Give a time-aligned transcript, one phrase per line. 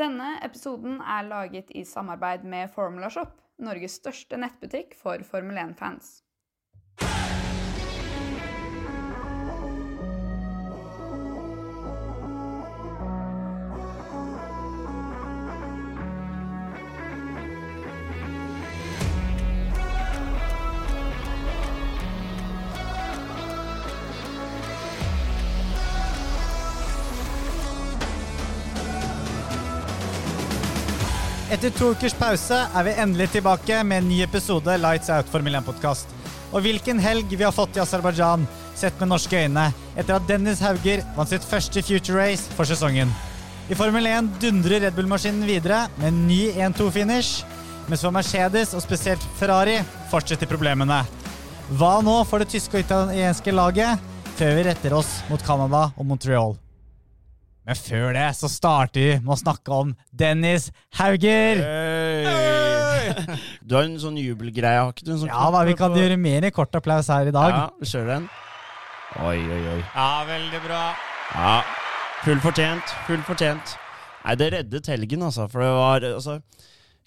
[0.00, 6.22] Denne episoden er laget i samarbeid med Formula Shop, Norges største nettbutikk for Formel 1-fans.
[31.60, 35.58] Etter to ukers pause er vi endelig tilbake med en ny episode Lights Out Formel
[35.58, 36.08] 1-podkast.
[36.56, 38.46] Og hvilken helg vi har fått i Aserbajdsjan,
[38.80, 43.12] sett med norske øyne, etter at Dennis Hauger vant sitt første Future Race for sesongen.
[43.68, 47.44] I Formel 1 dundrer Red Bull-maskinen videre med en ny 1-2-finish,
[47.92, 49.76] mens for Mercedes og spesielt Ferrari
[50.08, 51.02] fortsetter problemene.
[51.76, 54.00] Hva nå for det tyske og italienske laget,
[54.40, 56.56] før vi retter oss mot Canada og Montreal?
[57.70, 61.60] Men før det så starter vi med å snakke om Dennis Hauger.
[63.66, 65.12] Du har en sånn jubelgreie, har ikke du?
[65.14, 67.54] En sånn Ja da, vi kan gjøre mer i kort applaus her i dag.
[67.54, 68.24] Ja, vi kjører den.
[69.22, 69.76] Oi, oi, oi.
[69.94, 70.80] Ja, veldig bra.
[71.30, 71.52] Ja,
[72.24, 72.94] Full fortjent.
[73.06, 73.74] Full fortjent.
[74.24, 75.46] Nei, det reddet helgen, altså.
[75.52, 76.40] For det var altså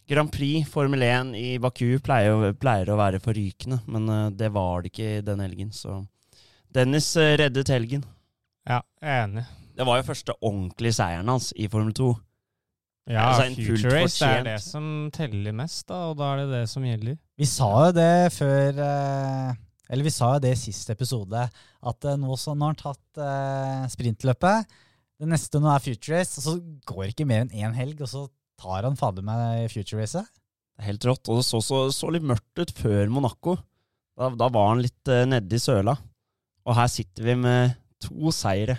[0.09, 4.83] Grand Prix Formel 1 i Baku pleier, pleier å være forrykende, men uh, det var
[4.83, 5.99] det ikke den helgen, så
[6.73, 8.07] Dennis uh, reddet helgen.
[8.63, 9.45] Ja, jeg er enig.
[9.73, 12.11] Det var jo første ordentlige seieren hans i Formel 2.
[13.11, 16.53] Ja, Altså, Future Race det er det som teller mest, da, og da er det
[16.53, 17.17] det som gjelder.
[17.39, 19.49] Vi sa jo det før eh,
[19.91, 21.41] Eller vi sa jo det i siste episode,
[21.83, 24.71] at eh, nå, som han har tatt eh, sprintløpet.
[25.19, 26.55] Det neste nå er Future Race, og så
[26.87, 28.23] går det ikke mer enn én helg, og så
[28.61, 30.31] tar han fader meg Future Racet.
[30.79, 31.27] Er Helt rått.
[31.27, 33.57] Og det så, så, så litt mørkt ut før Monaco.
[34.17, 35.95] Da, da var han litt uh, nedi søla.
[36.63, 38.77] Og her sitter vi med to seire.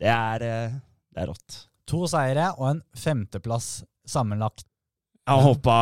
[0.00, 0.78] Det er, eh,
[1.14, 1.60] det er rått.
[1.90, 4.66] To seire og en femteplass sammenlagt.
[5.26, 5.76] Jeg har hoppa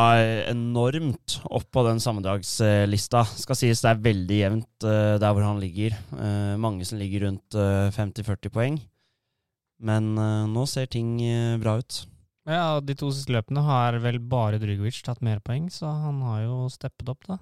[0.49, 3.21] enormt opp på den sammendragslista.
[3.37, 5.93] Skal sies det er veldig jevnt eh, der hvor han ligger.
[6.17, 8.79] Eh, mange som ligger rundt eh, 50-40 poeng.
[9.85, 11.17] Men nå ser ting
[11.59, 11.97] bra ut.
[12.47, 16.45] Ja, De to siste løpene har vel bare Drugovic tatt mer poeng, så han har
[16.45, 17.37] jo steppet opp, da.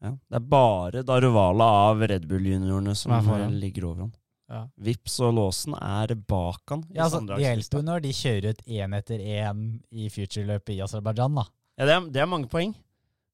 [0.00, 0.14] Ja.
[0.16, 3.12] Det er bare Daruvala av Red Bull-juniorene som
[3.52, 4.14] ligger over han.
[4.50, 4.64] Ja.
[4.86, 6.82] Vips og Låsen er bak han.
[6.92, 10.82] Ja, altså, det hjelper jo når de kjører ut én etter én i Future-løpet i
[10.84, 11.46] Aserbajdsjan, da.
[11.80, 12.74] Ja, det er, det er mange poeng.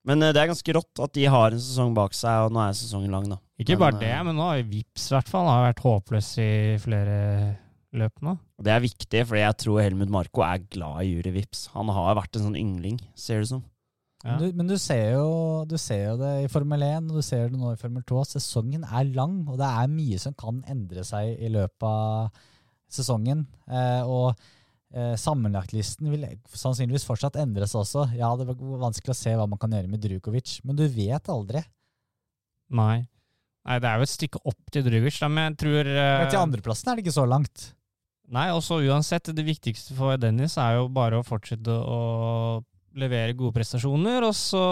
[0.06, 2.62] Men uh, det er ganske rått at de har en sesong bak seg, og nå
[2.62, 3.41] er sesongen lang, da.
[3.60, 6.31] Ikke Men, bare det, eh, men nå har Vips i hvert fall har vært håpløs
[6.41, 7.19] i flere
[8.00, 8.37] løp nå.
[8.62, 11.66] Det er viktig, for jeg tror Helmut Marko er glad i Juri Vips.
[11.75, 13.66] Han har vært en sånn yngling, ser det ut som.
[14.20, 14.34] Ja.
[14.34, 15.28] Men, du, men du, ser jo,
[15.64, 18.20] du ser jo det i Formel 1, og du ser det nå i Formel 2.
[18.20, 22.42] at Sesongen er lang, og det er mye som kan endre seg i løpet av
[22.91, 23.47] sesongen.
[23.70, 24.34] Eh, og
[24.92, 28.10] eh, sammenlagtlisten vil sannsynligvis fortsatt endres også.
[28.19, 31.32] Ja, det var vanskelig å se hva man kan gjøre med Drukovic, men du vet
[31.32, 31.64] aldri.
[32.76, 33.00] Nei.
[33.69, 36.32] Nei, det er jo et stykke opp til Drugovic, da, men jeg tror eh, Men
[36.32, 37.70] til andreplassen er det ikke så langt.
[38.31, 41.98] Nei, også uansett, det viktigste for Dennis er jo bare å fortsette å
[42.98, 44.64] levere gode prestasjoner, og så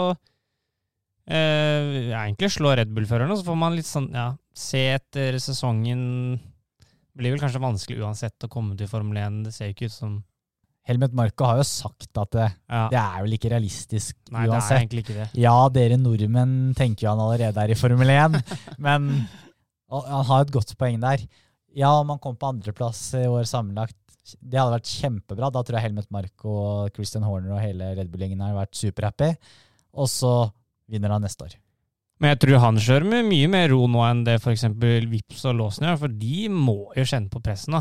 [1.29, 6.01] eh, ja, egentlig slå Red Bull-førerne, så får man litt sånn, ja, se etter sesongen
[7.19, 10.19] blir vel kanskje vanskelig uansett å komme til Formel 1, det ser ikke ut som
[10.89, 14.57] Helmut Marko har jo sagt at det, ja, det er vel ikke realistisk Nei, det
[14.57, 15.27] er egentlig ikke det.
[15.37, 18.39] Ja, dere nordmenn tenker jo han allerede er i Formel 1,
[18.85, 19.11] men
[19.89, 21.23] og han har et godt poeng der.
[21.77, 23.97] Ja, om han kom på andreplass i år sammenlagt,
[24.39, 25.49] det hadde vært kjempebra.
[25.53, 29.31] Da tror jeg Helmut Marco og Christian Horner og hele Red Bull-gjengen har vært superhappy.
[29.99, 30.33] Og så
[30.89, 31.57] vinner han neste år.
[32.19, 34.65] Men jeg tror han kjører med mye mer ro nå enn det f.eks.
[35.11, 37.79] Vips og Låsen gjør, for de må jo kjenne på presset nå.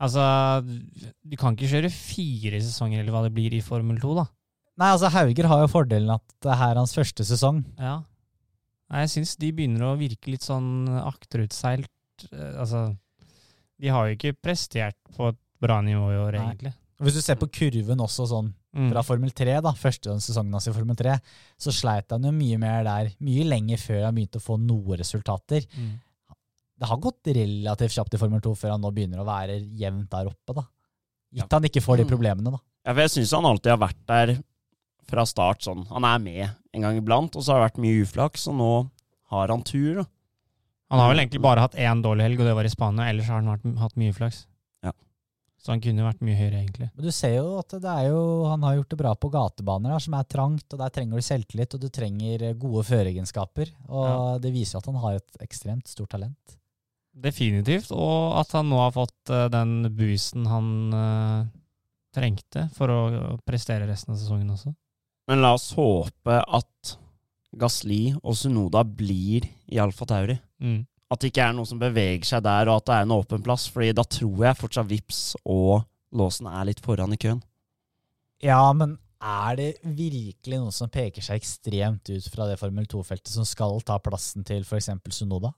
[0.00, 0.22] Altså,
[0.64, 4.24] du kan ikke kjøre fire sesonger eller hva det blir i Formel 2, da.
[4.80, 7.58] Nei, altså Hauger har jo fordelen at det her er hans første sesong.
[7.76, 7.98] Ja.
[8.90, 11.90] Nei, jeg syns de begynner å virke litt sånn akterutseilt.
[12.30, 12.86] Eh, Altså,
[13.80, 16.72] de har jo ikke prestert på et bra nivå i år, egentlig.
[17.00, 18.90] Og Hvis du ser på kurven også sånn Mm.
[18.92, 21.18] fra Formel 3, da, første sesongen hans i Formel 3,
[21.58, 24.96] så sleit han jo mye mer der, mye lenger før han begynte å få noen
[25.00, 25.66] resultater.
[25.76, 25.98] Mm.
[26.78, 30.08] Det har gått relativt kjapt i Formel 2 før han nå begynner å være jevnt
[30.10, 30.62] der oppe, da.
[31.34, 31.58] Gitt Ja.
[31.58, 32.10] han ikke får de Mm.
[32.10, 32.58] problemene, da.
[32.86, 34.42] Ja, for jeg syns han alltid har vært der
[35.08, 35.86] fra start sånn.
[35.88, 38.90] Han er med en gang iblant, og så har det vært mye uflaks, og nå
[39.30, 39.94] har han tur.
[39.96, 40.04] da.
[40.90, 43.08] Han har vel egentlig bare hatt én dårlig helg, og det var i Spania.
[43.10, 44.46] Ellers har han hatt mye flaks.
[45.60, 45.64] Ja.
[45.66, 46.86] Så han kunne vært mye høyere, egentlig.
[46.96, 49.92] Men du ser jo at det er jo, han har gjort det bra på gatebaner,
[49.92, 53.74] der, som er trangt, og der trenger du selvtillit, og du trenger eh, gode føregenskaper.
[53.92, 56.56] Og det viser at han har et ekstremt stort talent.
[57.12, 57.90] Definitivt.
[57.92, 61.48] Og at han nå har fått eh, den boosten han uh,
[62.16, 63.00] trengte for å
[63.44, 64.72] prestere resten av sesongen også.
[65.30, 66.96] Men la oss håpe at
[67.60, 70.38] Gasli og Sunoda blir i Alfa Tauri.
[70.62, 70.84] Mm.
[71.10, 73.42] At det ikke er noe som beveger seg der, og at det er en åpen
[73.42, 73.66] plass.
[73.72, 75.82] Fordi da tror jeg fortsatt Vips og
[76.14, 77.40] Låsen er litt foran i køen.
[78.42, 83.32] Ja, men er det virkelig noen som peker seg ekstremt ut fra det Formel 2-feltet,
[83.34, 84.88] som skal ta plassen til f.eks.
[85.12, 85.52] Sunoda?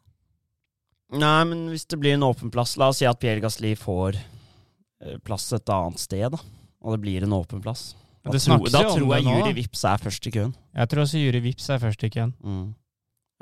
[1.12, 4.16] Nei, men hvis det blir en åpen plass La oss si at Pierre Gasli får
[4.16, 6.40] eh, plass et annet sted, da.
[6.82, 7.92] Og det blir en åpen plass.
[8.22, 9.52] Da, tro, da tror jeg det Juri.
[9.60, 10.54] Vips er først i køen.
[10.78, 12.34] Jeg tror også Juri Vips er først i køen.
[12.42, 12.68] Mm.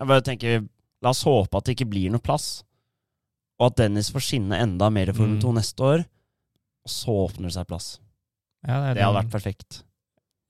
[0.00, 0.62] Jeg bare tenker,
[1.02, 2.62] La oss håpe at det ikke blir noe plass,
[3.60, 5.42] og at Dennis får skinne enda mer Formel Mm.
[5.44, 6.04] 2 neste år.
[6.84, 7.98] Og så åpner det seg plass.
[8.66, 9.82] Ja, Det hadde vært perfekt.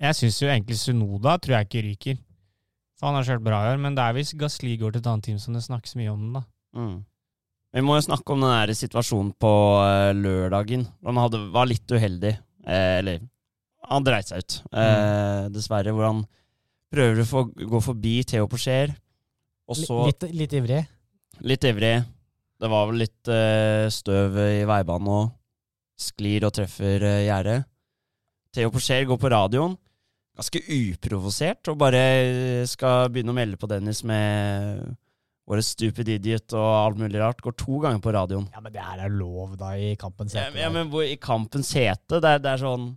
[0.00, 2.18] Jeg syns jo egentlig Sunoda tror jeg ikke ryker.
[2.98, 5.06] For han har kjørt bra i år, men det er hvis Gasli går til et
[5.10, 6.32] annet team som det snakkes mye om.
[6.32, 6.42] da.
[6.76, 7.04] Mm.
[7.74, 9.50] Vi må jo snakke om den der situasjonen på
[9.86, 10.86] eh, lørdagen.
[11.06, 12.32] Han hadde, var litt uheldig.
[12.66, 13.20] Eh, eller
[13.90, 15.92] han dreit seg ut, eh, dessverre.
[15.94, 16.26] Hvor han
[16.92, 18.94] prøver å få, gå forbi Theo Porcher.
[19.70, 20.80] Og så Litt, litt ivrig.
[21.46, 21.92] litt ivrig.
[22.60, 25.30] Det var vel litt uh, støv i veibanen og
[26.00, 27.60] sklir og treffer uh, gjerdet.
[28.56, 29.76] Theo Porcher går på radioen,
[30.36, 32.02] ganske uprovosert, og bare
[32.66, 34.90] skal begynne å melde på Dennis med
[35.50, 37.40] våre stupid idiot og alt mulig rart.
[37.42, 38.48] Går to ganger på radioen.
[38.54, 40.60] Ja, men det her er lov, da, i kampens Ja, hete.
[40.64, 42.90] ja, men hvor, I kampens hete, det det er sånn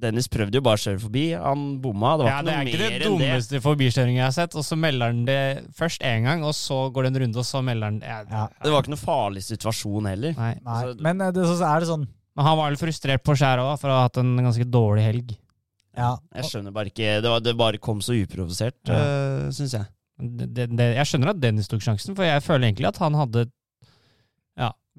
[0.00, 1.24] Dennis prøvde jo bare å kjøre forbi.
[1.36, 2.14] Han bomma.
[2.20, 3.26] Det var Ja, ikke det noe er ikke mer det enn det.
[3.28, 4.56] dummeste forbikjøringen jeg har sett.
[4.56, 5.40] Og så melder han det
[5.76, 8.46] først én gang, og så går det en runde, og så melder han ja, Ja.
[8.64, 10.34] Det var ikke noe farlig situasjon heller.
[10.40, 10.54] Nei.
[10.64, 13.34] Nei, Så, men eh, det, så er det sånn Men han var vel frustrert på
[13.36, 15.36] skjæret òg, for å ha hatt en ganske dårlig helg.
[15.98, 18.94] Ja, Jeg skjønner bare ikke Det, var, det bare kom så uprovosert, Ja.
[19.00, 19.86] Øh, syns jeg.
[20.20, 23.14] Det, det, det, jeg skjønner at Dennis tok sjansen, for jeg føler egentlig at han
[23.16, 23.46] hadde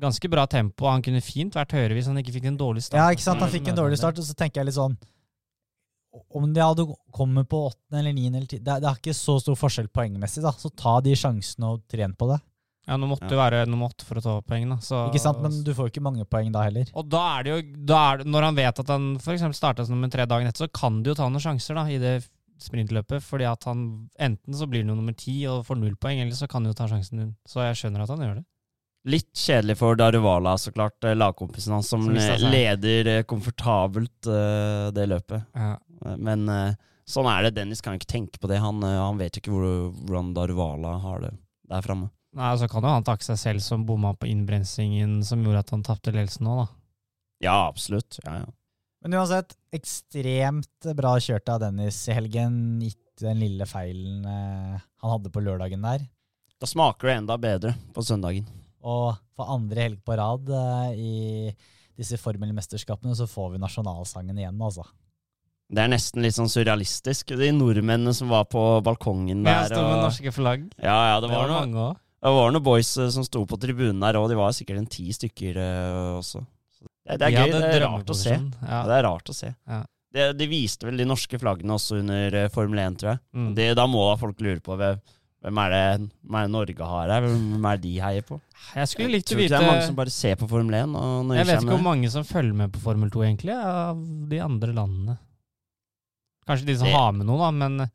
[0.01, 0.87] ganske bra tempo.
[0.89, 2.97] Han kunne fint vært høyere hvis han ikke fikk en dårlig start.
[2.99, 3.39] ja, ikke sant.
[3.45, 4.97] Han fikk en dårlig start, og så tenker jeg litt sånn
[6.35, 6.83] Om de hadde
[7.15, 9.87] kommet på åttende eller niende eller ti det, er- det er ikke så stor forskjell
[9.95, 10.51] poengmessig, da.
[10.51, 12.41] Så ta de sjansene og tren på det.
[12.87, 13.29] Ja, nå måtte Ja.
[13.29, 14.75] det være nummer åtte for å ta poeng, da.
[14.83, 15.39] Så, Ikke sant?
[15.41, 16.85] Men du får jo ikke mange poeng da heller.
[16.95, 19.41] Og da er det jo da er det, Når han vet at han f.eks.
[19.55, 21.97] starta som nummer tre dagen etter, så kan du jo ta noen sjanser da i
[21.97, 22.27] det
[22.59, 23.21] sprintløpet.
[23.23, 26.33] Fordi at han enten så blir han jo nummer ti og får null poeng, eller
[26.33, 27.17] så kan han jo ta sjansen.
[27.19, 27.35] din.
[27.47, 28.45] Så jeg skjønner at han gjør det.
[29.09, 34.91] Litt kjedelig for Daruvala, så klart, eh, lagkompisen hans, som Som leder eh, komfortabelt uh,
[34.93, 35.47] det løpet.
[35.57, 35.79] Ja.
[36.21, 36.75] Men uh,
[37.09, 37.55] sånn er det.
[37.57, 38.59] Dennis kan ikke tenke på det.
[38.61, 39.65] Han, uh, han vet ikke hvor,
[40.05, 41.33] hvordan Daruvala har det
[41.73, 42.11] der framme.
[42.37, 45.73] Nei, Så kan jo han takke seg selv som bomma på innbrensingen som gjorde at
[45.73, 46.69] han tapte ledelsen nå, da.
[47.41, 48.21] Ja, absolutt.
[48.21, 48.53] Ja, ja.
[49.01, 52.55] Men uansett, ekstremt bra kjørt av Dennis i helgen,
[52.85, 56.05] gitt den lille feilen han hadde på lørdagen der.
[56.61, 58.45] Da smaker det enda bedre på søndagen.
[58.83, 61.55] Og for andre helg på rad eh, i
[62.01, 64.85] disse formelmesterskapene så får vi nasjonalsangen igjen, altså.
[65.71, 67.31] Det er nesten litt sånn surrealistisk.
[67.39, 69.69] De nordmennene som var på balkongen der.
[69.69, 70.65] sto med og- norske flagg.
[70.81, 71.91] Ja, ja, det Det var, var noe,
[72.21, 74.27] det var noen boys eh, som sto på tribunen der òg.
[74.29, 76.41] De var sikkert en ti stykker eh, også.
[76.75, 77.51] Så Det, det er gøy.
[77.55, 78.29] Det er rart å se.
[78.35, 78.67] Ja.
[78.67, 79.53] Ja, det er rart å se.
[79.67, 79.83] Ja.
[80.11, 83.19] Det, de viste vel de norske flaggene også under Formel 1, tror jeg.
[83.33, 83.55] Mm.
[83.55, 84.99] Det, da må da folk lure på hvem,
[85.41, 87.21] hvem, er det, hvem er det Norge har her?
[87.25, 88.37] Hvem er det de heier på?
[88.75, 91.25] Jeg skulle likt å vite det er mange som bare ser på Formel 1 og
[91.29, 94.39] nøyer Jeg vet ikke hvor mange som følger med på Formel 2, egentlig, av de
[94.45, 95.17] andre landene.
[96.47, 97.89] Kanskje de som Det- har med noe, da, men Det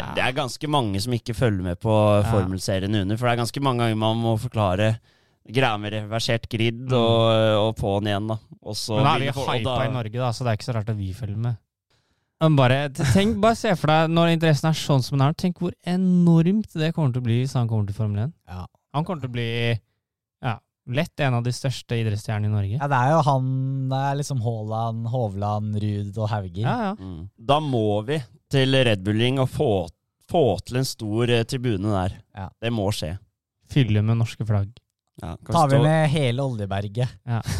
[0.00, 1.92] er, det er ganske mange som ikke følger med på
[2.24, 4.98] formelserien under, for det er ganske mange ganger man må forklare
[5.46, 6.92] greia med reversert grid Mm.
[6.92, 8.38] og, og på'n igjen, da.
[8.64, 10.88] Også Men da er vi hypa i Norge, da, så det er ikke så rart
[10.88, 11.56] at vi følger med.
[12.42, 15.74] Bare, tenk, bare se for deg, når interessen er sånn som den er, tenk hvor
[15.86, 18.32] enormt det kommer til å bli hvis han kommer til Formel 1.
[18.50, 18.64] Ja.
[18.96, 19.46] Han kommer til å bli
[20.42, 20.56] ja,
[20.90, 22.80] lett en av de største idrettsstjernene i Norge.
[22.80, 23.46] Ja, det er jo han
[23.92, 26.64] Det er liksom Haaland, Hovland, Ruud og Hauger.
[26.66, 26.92] Ja, ja.
[26.98, 27.28] Mm.
[27.52, 28.18] Da må vi
[28.52, 29.70] til Red Bulling og få,
[30.28, 32.18] få til en stor eh, tribune der.
[32.36, 32.50] Ja.
[32.60, 33.14] Det må skje.
[33.72, 34.74] Fylle med norske flagg.
[35.22, 37.18] Ja, kan Tar vi stå- med hele Oljeberget.
[37.22, 37.40] Ja.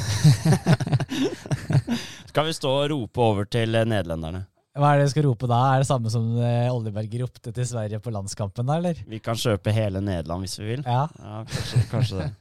[2.33, 4.49] Skal vi stå og rope over til eh, nederlenderne?
[4.73, 5.57] Hva er det jeg skal rope da?
[5.75, 9.03] Er det samme som eh, Oljeberget ropte til Sverige på landskampen da, eller?
[9.05, 10.85] Vi kan kjøpe hele Nederland hvis vi vil.
[10.87, 11.03] Ja.
[11.21, 12.31] Ja, kanskje, kanskje det.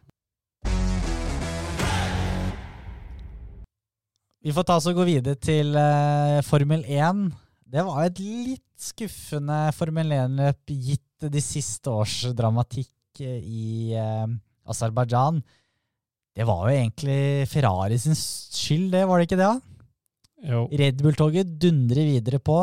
[4.42, 7.20] Vi får ta oss og gå videre til uh, Formel 1.
[7.76, 14.26] Det var et litt skuffende Formel 1-løp gitt de siste års dramatikk eh, i uh,
[14.66, 15.44] Aserbajdsjan.
[16.34, 17.20] Det var jo egentlig
[17.52, 19.52] Ferrari sin skyld, det, var det ikke det?
[19.52, 19.71] da?
[20.48, 20.66] Jo.
[20.72, 22.58] Red Bull-toget dundrer videre på.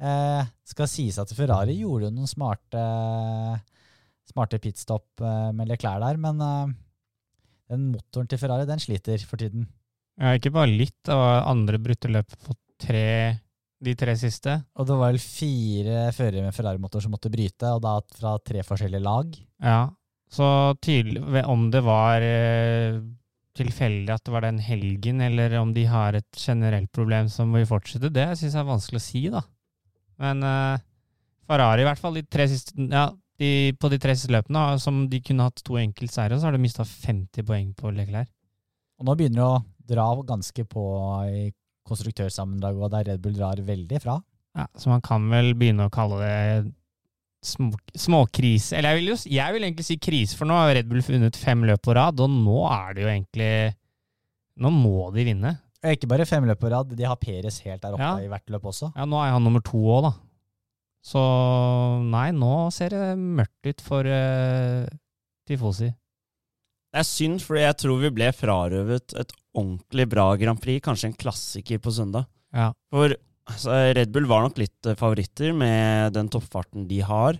[0.00, 2.80] Eh, skal sies at Ferrari gjorde noen smarte,
[4.30, 6.72] smarte pitstop eh, med Leclerc der, men eh,
[7.70, 9.68] den motoren til Ferrari den sliter for tiden.
[10.20, 10.98] Ja, ikke bare litt.
[11.06, 13.38] Det var andre brutte løp på tre,
[13.80, 14.58] de tre siste.
[14.76, 18.64] Og det var vel fire førere med Ferrari-motor som måtte bryte, og da fra tre
[18.66, 19.38] forskjellige lag.
[19.64, 19.82] Ja,
[20.30, 20.46] så
[20.78, 23.00] tydelig Om det var eh,
[23.58, 27.66] tilfeldig at det var den helgen, eller om de har et generelt problem som vil
[27.68, 29.42] fortsette, det syns jeg er vanskelig å si, da.
[30.20, 30.82] Men uh,
[31.50, 33.08] Ferrari, i hvert fall de tre siste Ja,
[33.40, 36.62] de, på de tre siste løpene, som de kunne hatt to enkeltseiere, så har de
[36.62, 38.28] mista 50 poeng på Leclerc.
[39.00, 39.62] Og nå begynner det å
[39.94, 40.84] dra ganske på
[41.32, 41.46] i
[41.88, 44.18] konstruktørsammendraget, og der Red Bull drar veldig fra.
[44.58, 46.34] Ja, så man kan vel begynne å kalle det
[47.42, 48.76] småkrise.
[48.78, 51.38] Eller jeg vil, jo, jeg vil egentlig si krise, for nå har Red Bull funnet
[51.40, 53.52] fem løp på rad, og nå er det jo egentlig
[54.60, 55.54] Nå må de vinne.
[55.80, 58.18] Og ikke bare fem løp på rad, de har Peres helt der oppe Ja.
[58.20, 58.90] i hvert løp også.
[58.92, 60.10] Ja, nå er han nummer to òg, da.
[61.00, 61.20] Så
[62.04, 64.84] nei, nå ser det mørkt ut for uh,
[65.48, 65.88] Tifosi.
[66.90, 71.08] Det er synd, for jeg tror vi ble frarøvet et ordentlig bra Grand Prix, kanskje
[71.08, 72.28] en klassiker på søndag.
[72.52, 72.72] Ja.
[72.92, 73.14] For
[73.48, 77.38] altså, Red Bull var nok litt eh, favoritter med den toppfarten de har.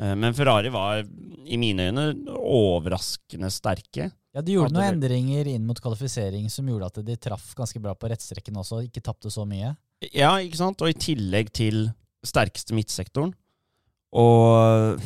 [0.00, 4.10] Eh, Men Ferrari var i mine øyne overraskende sterke.
[4.36, 7.94] Ja, De gjorde noen endringer inn mot kvalifisering som gjorde at de traff ganske bra
[7.96, 9.72] på rettstrekken også, ikke tapte så mye.
[10.12, 10.82] Ja, ikke sant?
[10.84, 11.86] Og i tillegg til
[12.26, 13.32] sterkeste midtsektoren.
[14.16, 15.00] Og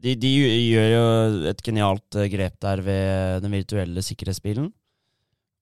[0.00, 1.04] de, de gjør jo
[1.50, 4.70] et genialt eh, grep der ved den virtuelle sikkerhetsbilen.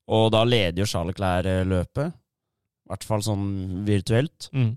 [0.09, 2.14] Og da leder jo Charles eh, løpet.
[2.88, 3.49] I hvert fall sånn
[3.85, 4.49] virtuelt.
[4.57, 4.71] Mm.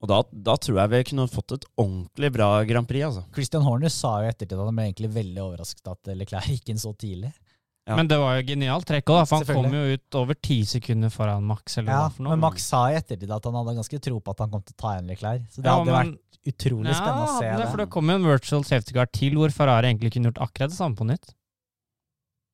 [0.00, 3.22] Og da, da tror jeg vi kunne fått et ordentlig bra Grand Prix, altså.
[3.36, 6.80] Christian Horner sa jo ettertid at han ble egentlig veldig overrasket at Leclerc gikk inn
[6.80, 7.32] så tidlig.
[7.86, 7.94] Ja.
[7.94, 11.12] Men det var jo genialt trekk òg, for han kom jo ut over ti sekunder
[11.14, 11.76] foran Max.
[11.78, 12.34] Eller Ja, for noe.
[12.34, 14.74] Men Max sa i ettertid at han hadde ganske tro på at han kom til
[14.74, 15.44] å ta igjen Leclerc.
[15.52, 17.56] Så det Ja, hadde men- vært utrolig spennende å se det.
[17.56, 17.66] det.
[17.66, 20.42] er For det kom jo en virtual safety guard til hvor Ferrari egentlig kunne gjort
[20.48, 21.30] akkurat det samme på nytt.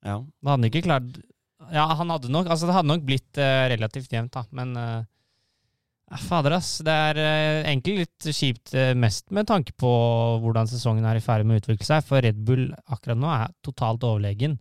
[0.05, 0.19] Ja.
[0.43, 1.23] Da hadde han ikke klart
[1.71, 6.19] Ja, han hadde nok Altså, det hadde nok blitt uh, relativt jevnt, da, men uh,
[6.27, 6.75] Fader, ass.
[6.85, 9.93] Det er uh, egentlig litt kjipt, mest med tanke på
[10.43, 13.55] hvordan sesongen er i ferd med å utvikle seg, for Red Bull akkurat nå er
[13.65, 14.59] totalt overlegen.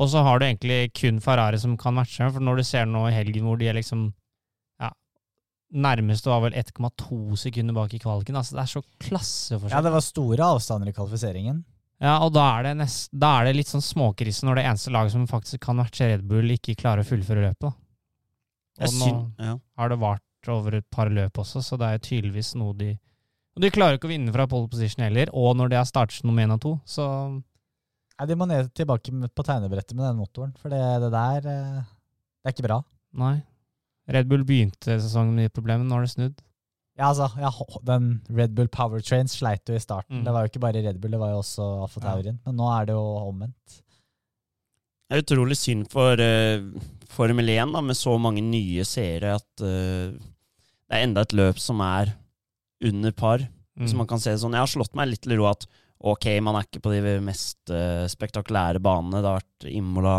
[0.00, 3.04] Og så har du egentlig kun Ferrari som kan matche, for når du ser nå
[3.08, 4.06] i helgen hvor de er liksom
[4.80, 4.92] ja,
[5.74, 8.38] Nærmeste var vel 1,2 sekunder bak i kvaliken.
[8.38, 9.76] Altså, det er så klasseforskjell.
[9.76, 11.60] Ja, det var store avstander i kvalifiseringen.
[12.00, 14.92] Ja, og da er det, nest, da er det litt sånn småkrise når det eneste
[14.94, 17.66] laget som faktisk kan matche Red Bull, ikke klarer å fullføre løpet.
[17.66, 17.72] da.
[18.80, 19.10] Og Jeg nå.
[19.38, 19.58] Ja.
[19.76, 22.94] har det vart over et par løp også, så det er tydeligvis noe de
[23.56, 26.24] Og de klarer ikke å vinne fra pole position heller, og når de har startet
[26.24, 27.04] nummer én og to, så
[28.20, 31.82] Nei, De må ned tilbake på tegnebrettet med den motoren, for det, det der eh,
[32.40, 32.82] Det er ikke bra.
[33.12, 33.42] nei.
[34.10, 36.40] Red Bull begynte sesongen med de problemene, nå har det snudd.
[37.00, 37.50] Ja, altså, ja,
[37.88, 40.20] Den Red Bull Powertrain sleit jo i starten.
[40.20, 40.24] Mm.
[40.26, 42.34] Det var jo ikke bare Red Bull, det var jo også Alfa Ja.
[42.44, 43.78] Men nå er det jo omvendt.
[45.08, 46.66] Det er utrolig synd for uh,
[47.10, 51.58] Formel 1 da, med så mange nye seere at uh, det er enda et løp
[51.58, 52.12] som er
[52.84, 53.42] under par.
[53.80, 53.88] Mm.
[53.88, 54.54] Så man kan se det sånn.
[54.54, 55.64] Jeg har slått meg litt til ro at
[56.00, 59.22] ok, man er ikke på de mest uh, spektakulære banene.
[59.22, 60.18] Det har vært Imola,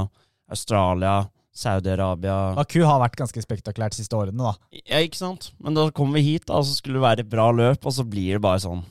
[0.52, 1.20] Australia,
[1.52, 4.54] Saudi-Arabia Baku har vært ganske spektakulært de siste årene, da.
[4.86, 5.50] Ja, ikke sant?
[5.60, 7.96] Men da kommer vi hit, da, og så skulle det være et bra løp, og
[7.96, 8.84] så blir det bare sånn.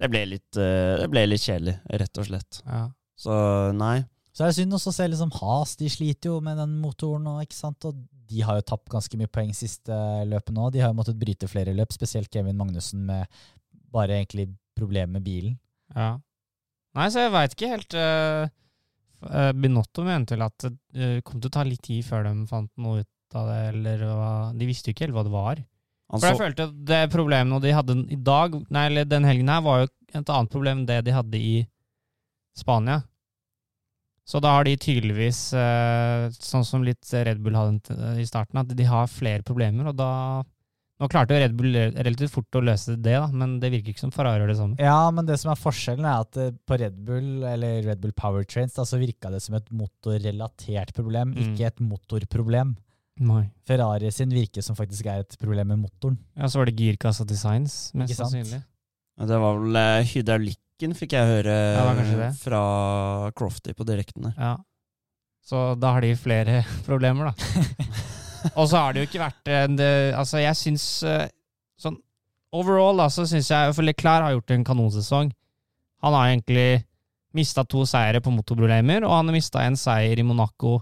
[0.00, 2.60] Det ble litt, eh, det ble litt kjedelig, rett og slett.
[2.66, 2.86] Ja.
[3.20, 3.34] Så
[3.76, 3.98] nei.
[4.32, 7.26] Så er det synd også å se liksom Has, de sliter jo med den motoren
[7.26, 7.84] nå, ikke sant.
[7.88, 7.98] Og
[8.30, 9.96] de har jo tapt ganske mye poeng siste
[10.30, 10.70] løpet nå.
[10.72, 13.26] De har jo måttet bryte flere løp, spesielt Kevin Magnussen med
[13.90, 14.46] bare egentlig
[14.78, 15.58] problemer med bilen.
[15.96, 16.14] Ja.
[16.96, 18.50] Nei, så jeg veit ikke helt uh,
[19.56, 22.70] Binotto mente vel at det uh, kom til å ta litt tid før de fant
[22.80, 25.60] noe ut av det, eller hva De visste jo ikke helt hva det var.
[26.10, 29.52] Altså, For jeg følte at det problemet de hadde i dag, nei, eller den helgen
[29.52, 31.60] her, var jo et annet problem enn det de hadde i
[32.58, 32.98] Spania.
[34.26, 38.74] Så da har de tydeligvis, eh, sånn som litt Red Bull hadde i starten, at
[38.74, 40.10] de har flere problemer, og da
[41.00, 44.02] Nå klarte jo Red Bull relativt fort å løse det, da, men det virker ikke
[44.04, 44.76] som Ferrari gjør det samme.
[44.84, 48.12] Ja, men det som er forskjellen, er at eh, på Red Bull, eller Red Bull
[48.12, 51.54] Powertrains, da, så virka det som et motorrelatert problem, Mm.
[51.54, 52.74] ikke et motorproblem.
[53.20, 53.46] Nei.
[53.68, 56.18] Ferrari sin virker som faktisk er et problem med motoren.
[56.36, 58.60] Ja, så var det girkassa designs, mest sannsynlig.
[59.20, 62.30] Ja, det var vel eh, hydraulikken, fikk jeg høre Ja, det var kanskje det.
[62.44, 62.62] fra
[63.36, 64.34] Crofty på direkten der.
[64.38, 64.54] Ja.
[65.44, 67.34] Så da har de flere problemer, da.
[68.54, 71.26] Og så har det jo ikke vært en, det, Altså, jeg syns eh,
[71.80, 71.98] sånn
[72.52, 75.28] Overall, da, så syns jeg For Leclerc har gjort en kanonsesong.
[76.02, 76.84] Han har egentlig
[77.36, 80.80] mista to seire på motorproblemer, og han har mista en seier i Monaco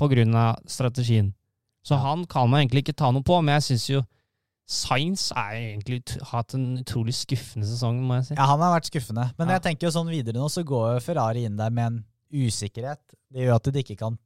[0.00, 1.30] av strategien.
[1.84, 4.02] Så han kan man egentlig ikke ta noe på, men jeg syns jo
[4.70, 8.34] Science har egentlig hatt en utrolig skuffende sesong, må jeg si.
[8.36, 9.24] Ja, han har vært skuffende.
[9.36, 9.54] Men Ja.
[9.56, 13.00] jeg tenker jo sånn videre nå, så går Ferrari inn der med en usikkerhet.
[13.32, 14.18] Det gjør at de ikke kan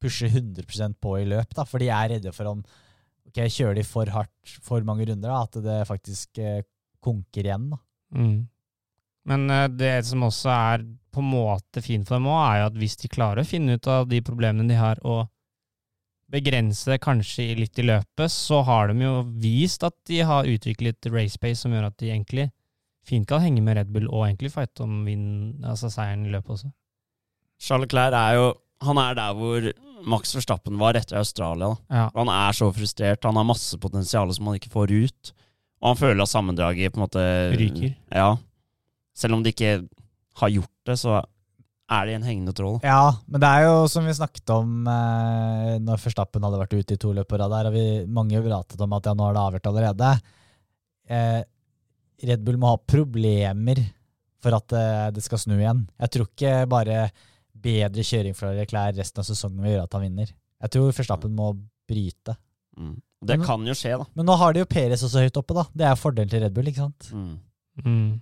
[0.00, 2.62] pusher 100 på i løp, da, for de er redde for om
[3.26, 6.62] ok, kjører de for hardt for mange runder, da, at det faktisk eh,
[7.04, 7.70] konker igjen.
[7.74, 7.80] da.
[8.16, 8.36] Mm.
[9.26, 12.68] Men eh, det som også er på en måte fint for dem òg, er jo
[12.70, 15.26] at hvis de klarer å finne ut av de problemene de har, og
[16.32, 21.10] begrense det kanskje litt i løpet, så har de jo vist at de har utviklet
[21.12, 22.48] racepace som gjør at de egentlig
[23.06, 25.28] fint kan henge med Red Bull og egentlig fighte om vinn,
[25.62, 26.72] altså seieren i løpet også.
[27.62, 28.46] Charles Clair er jo
[28.84, 29.64] Han er der hvor
[30.04, 31.72] Max Verstappen var etter Australia.
[31.88, 32.08] Ja.
[32.14, 33.24] Han er så frustrert.
[33.24, 35.32] Han har masse potensial som han ikke får ut.
[35.80, 37.24] Og han føler at sammendraget på en måte
[37.56, 37.94] Ryker.
[38.12, 38.34] Ja.
[39.16, 39.78] Selv om de ikke
[40.40, 41.20] har gjort det, så
[41.86, 42.80] er det en hengende tråd.
[42.84, 46.96] Ja, men det er jo som vi snakket om eh, når Forstappen hadde vært ute
[46.96, 47.52] i to løp på rad.
[47.52, 50.10] Der har vi mange pratet om at ja, nå er det avgjort allerede.
[51.06, 51.40] Eh,
[52.26, 53.80] Red Bull må ha problemer
[54.42, 55.86] for at eh, det skal snu igjen.
[56.02, 56.98] Jeg tror ikke bare
[57.62, 60.32] bedre kjøring fra Leclerc resten av sesongen vil gjøre at han vinner.
[60.62, 61.50] Jeg tror Førstappen må
[61.88, 62.36] bryte.
[62.78, 62.94] Mm.
[63.26, 64.04] Det Men- kan jo skje, da.
[64.14, 65.64] Men nå har de jo Perez også høyt oppe, da.
[65.74, 67.10] Det er fordelen til Red Bull, ikke sant?
[67.12, 67.38] Mm.
[67.84, 68.20] Mm.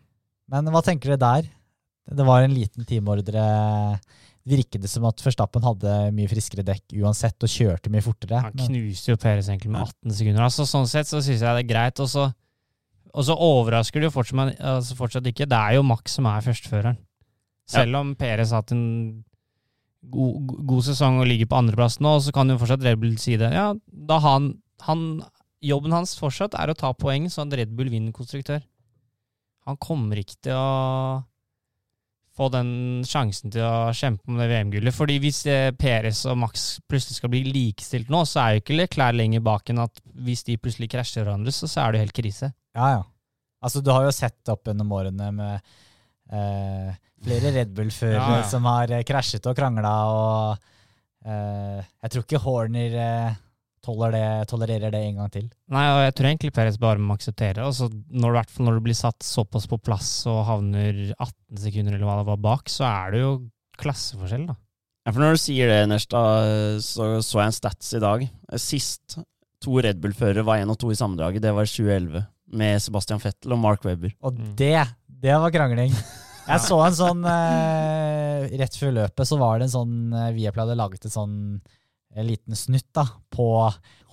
[0.50, 1.50] Men hva tenker dere der?
[2.14, 3.98] Det var en liten teamordre.
[4.44, 8.42] Virket det som at Førstappen hadde mye friskere dekk uansett, og kjørte mye fortere?
[8.44, 10.44] Han knuste jo Peres egentlig med 18 sekunder.
[10.44, 12.00] Altså, sånn sett så syns jeg det er greit.
[12.04, 15.48] Og så, overrasker det jo fortsatt, altså fortsatt ikke.
[15.48, 16.98] Det er jo Max som er førsteføreren.
[17.70, 19.24] Selv om Perez har hatt en
[20.12, 23.38] god, god- sesong og ligger på andreplass nå, så kan jo fortsatt Red Bull si
[23.40, 23.52] det.
[23.54, 24.52] Ja, da han,
[24.84, 25.06] han
[25.64, 28.60] Jobben hans fortsatt er å ta poeng, så at Red Bull vinner konstruktør.
[29.64, 31.22] Han kommer ikke til å
[32.34, 34.92] få den sjansen til å kjempe om det VM-gullet.
[34.92, 38.76] Fordi hvis eh, Perez og Max plutselig skal bli likestilt nå, så er jo ikke
[38.76, 42.04] Leclerc lenger bak enn at hvis de plutselig krasjer hverandre, så, så er det jo
[42.08, 42.50] helt krise.
[42.76, 43.02] Ja, ja.
[43.64, 45.74] Altså, du har jo sett opp gjennom årene med
[46.34, 46.90] eh,
[47.24, 48.48] flere Red Bull-førere Ja, ja.
[48.50, 50.58] som har eh, krasjet og krangla, og
[51.26, 53.36] uh, jeg tror ikke Horner uh,
[53.84, 55.46] toller det, tolererer det en gang til.
[55.74, 57.58] Nei, og jeg tror egentlig Perez bare må akseptere.
[57.58, 57.64] det.
[57.66, 62.08] Altså, når, fall når du blir satt såpass på plass og havner 18 sekunder eller
[62.08, 63.34] hva det var bak, så er det jo
[63.80, 64.56] klasseforskjell, da.
[65.04, 66.20] Ja, for når du sier det, Nersta,
[66.80, 68.24] så så jeg en stats i dag.
[68.56, 69.18] Sist
[69.60, 72.24] to Red Bull-førere var én og to i sammendraget, det var i 2011.
[72.56, 74.14] Med Sebastian Fettel og Mark Webber.
[74.24, 74.54] Og Mm.
[74.56, 74.76] det,
[75.08, 75.92] det var krangling.
[76.44, 80.66] Jeg så en sånn eh, Rett før løpet så var det en sånn eh, Viaplay
[80.66, 81.34] hadde laget et sånn
[82.14, 83.46] en liten snutt da, på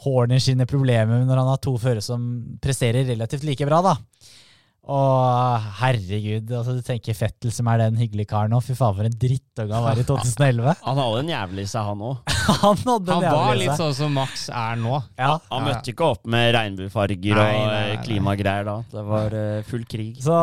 [0.05, 2.23] Horner sine problemer når han har to førere som
[2.63, 3.81] presterer relativt like bra.
[3.85, 3.93] da.
[4.89, 8.57] Og herregud, altså du tenker Fettel som er den hyggelige karen nå.
[8.65, 10.71] Fy faen, for en drittunge han var i 2011.
[10.87, 12.33] Han hadde en jævlig seg, han òg.
[12.63, 14.95] han nådde Han var litt sånn som Max er nå.
[15.21, 17.99] Ja, Han møtte ikke opp med regnbuefarger og nei, nei, eh, nei.
[18.07, 18.77] klimagreier da.
[18.95, 20.15] Det var uh, full krig.
[20.25, 20.39] Så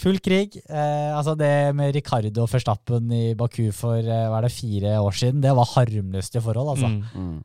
[0.00, 0.56] full krig.
[0.64, 4.96] Eh, altså Det med Ricardo og Verstappen i Baku for eh, hva er det, fire
[5.04, 6.88] år siden, det var harmløse forhold, altså.
[6.88, 7.04] Mm.
[7.12, 7.36] Mm.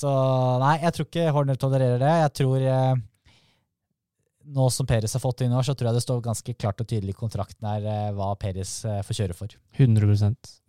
[0.00, 0.10] Så
[0.60, 2.12] nei, jeg tror ikke Horner tolererer det.
[2.22, 3.00] Jeg tror eh,
[4.54, 6.82] nå som Peres har fått inn i år, så tror jeg det står ganske klart
[6.82, 9.54] og tydelig i kontrakten her eh, hva Peres eh, får kjøre for.
[9.78, 10.10] 100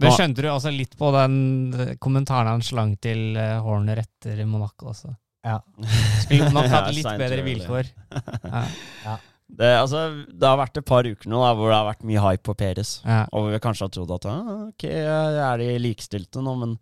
[0.01, 1.35] Men skjønte du også litt på den
[1.73, 4.91] eh, kommentaren han slang til Horner etter Monaco.
[4.93, 5.15] også?
[5.47, 5.57] Ja.
[6.25, 7.91] Skulle nok hatt litt bedre vilkår.
[9.01, 9.17] Ja.
[9.51, 12.21] Det, altså, det har vært et par uker nå da, hvor det har vært mye
[12.23, 12.91] hype på Peres.
[13.03, 13.25] Ja.
[13.35, 16.77] Og vi kanskje har trodd at ah, ok, er de likestilte nå, men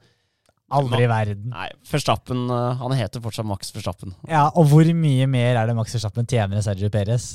[0.69, 1.49] Aldri i verden.
[1.53, 1.67] nei.
[1.89, 4.13] Verstappen eh, Han heter fortsatt Max Verstappen.
[4.29, 7.29] Ja, Og hvor mye mer er det Max Verstappen tjener enn Sergio Perez?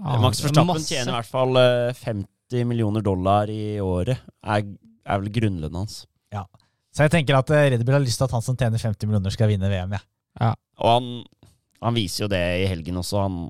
[0.00, 0.88] Ah, Max Verstappen masse.
[0.88, 4.22] tjener i hvert fall eh, 50 millioner dollar i året.
[4.42, 4.64] Er,
[5.04, 6.02] er vel grunnlønnen hans.
[6.32, 6.46] Ja,
[6.92, 9.08] Så jeg tenker at eh, Red Bull har lyst til at han som tjener 50
[9.10, 9.98] millioner, skal vinne VM.
[10.40, 10.54] Ja.
[10.80, 11.10] Og han,
[11.84, 13.26] han viser jo det i helgen også.
[13.26, 13.40] Han,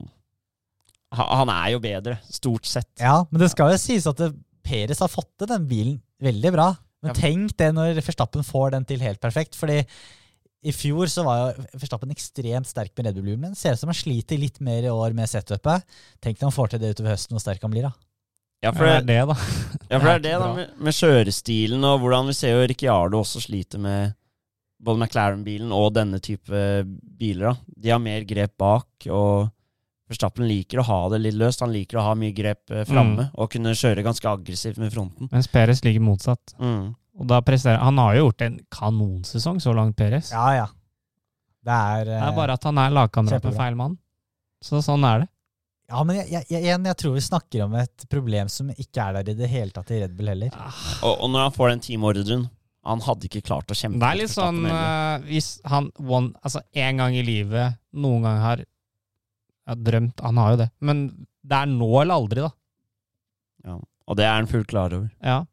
[1.14, 2.90] han, er jo bedre, stort sett.
[2.98, 4.22] Ja, men det skal jo sies at
[4.62, 6.72] Perez har fått til den bilen veldig bra.
[7.02, 9.58] Men tenk det når Verstappen får den til helt perfekt.
[9.58, 9.80] Fordi
[10.62, 13.50] i fjor så var jo Verstappen ekstremt sterk med Red Bull Lumen.
[13.50, 15.82] Men ser ut som han sliter litt mer i år med setupet.
[16.22, 17.88] Tenk når han får til det utover høsten, hvor sterk han blir.
[17.90, 17.94] da.
[18.62, 19.34] Ja, for det er det, da.
[19.90, 23.22] ja, for det er Det da, med, med kjørestilen og hvordan vi ser jo Ricciardo
[23.24, 24.14] også sliter med
[24.82, 26.60] både McLaren-bilen og denne type
[27.18, 27.48] biler.
[27.50, 27.74] da.
[27.82, 29.50] De har mer grep bak, og
[30.12, 31.64] Verstappen liker å ha det litt løst.
[31.64, 33.32] Han liker å ha mye grep framme mm.
[33.34, 35.32] og kunne kjøre ganske aggressivt med fronten.
[35.32, 36.54] Mens Perez ligger motsatt.
[36.60, 36.92] Mm.
[37.20, 40.32] Og da presterer Han har jo gjort en kanonsesong så langt, Perez.
[40.32, 40.70] Ja, ja.
[41.62, 43.98] Det er, Det eh, er bare at han er lagkamerat med feil mann.
[44.62, 45.28] Så sånn er det.
[45.92, 49.18] Ja, men jeg, jeg, jeg, jeg tror vi snakker om et problem som ikke er
[49.18, 50.54] der i det hele tatt i Red Bull heller.
[51.02, 52.44] Og, og når han får den teamordren
[52.88, 54.00] Han hadde ikke klart å kjempe.
[54.00, 58.24] Det er litt sånn uh, eh, Hvis han one, altså en gang i livet noen
[58.26, 58.64] gang har
[59.68, 60.68] ja, drømt Han har jo det.
[60.80, 61.06] Men
[61.42, 62.52] det er nå eller aldri, da.
[63.68, 63.78] ja.
[64.10, 65.08] Og det er han fullt klar over.
[65.22, 65.44] Ja.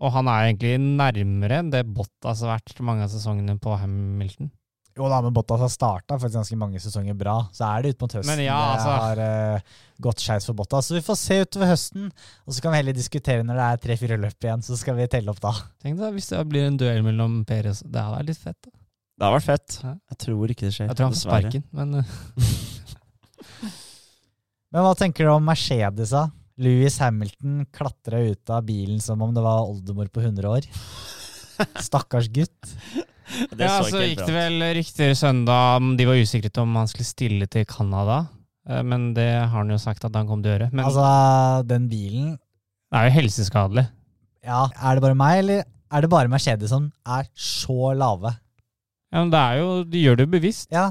[0.00, 4.48] Og han er egentlig nærmere enn det Bottas har vært mange av sesongene på Hamilton.
[4.98, 7.36] Jo da, men Bottas har starta ganske mange sesonger bra.
[7.54, 9.20] Så er det ut mot høsten Men ja, det altså- har
[9.60, 10.88] uh, gått skeis for Bottas.
[10.90, 12.08] Så vi får se utover høsten,
[12.46, 14.64] og så kan vi heller diskutere når det er tre-fire løp igjen.
[14.66, 15.52] Så skal vi telle opp da.
[15.82, 18.58] Tenk deg hvis det blir en duell mellom Perez Det hadde vært litt fett.
[18.66, 18.74] da.
[19.20, 19.78] Det har vært fett.
[19.84, 20.86] Jeg tror ikke det skjer.
[20.88, 22.14] Jeg tror han får sparken, men uh,
[24.70, 26.28] Men hva tenker du om Mercedes, da?
[26.60, 30.66] Louis Hamilton klatra ut av bilen som om det var oldemor på 100 år.
[31.80, 32.74] Stakkars gutt.
[33.50, 36.74] Det Ja, så så gikk det vel rykter søndag om De var usikre på om
[36.80, 38.24] han skulle stille til Canada,
[38.68, 40.70] eh, men det har han jo sagt at han kom til å gjøre.
[40.72, 42.32] Men Altså, den bilen
[42.90, 43.84] det er jo helseskadelig.
[44.42, 48.32] Ja, er det bare meg, eller er det bare Mercedes som er så lave?
[49.12, 50.68] Ja, men det er jo, De gjør det jo bevisst.
[50.74, 50.88] Ja,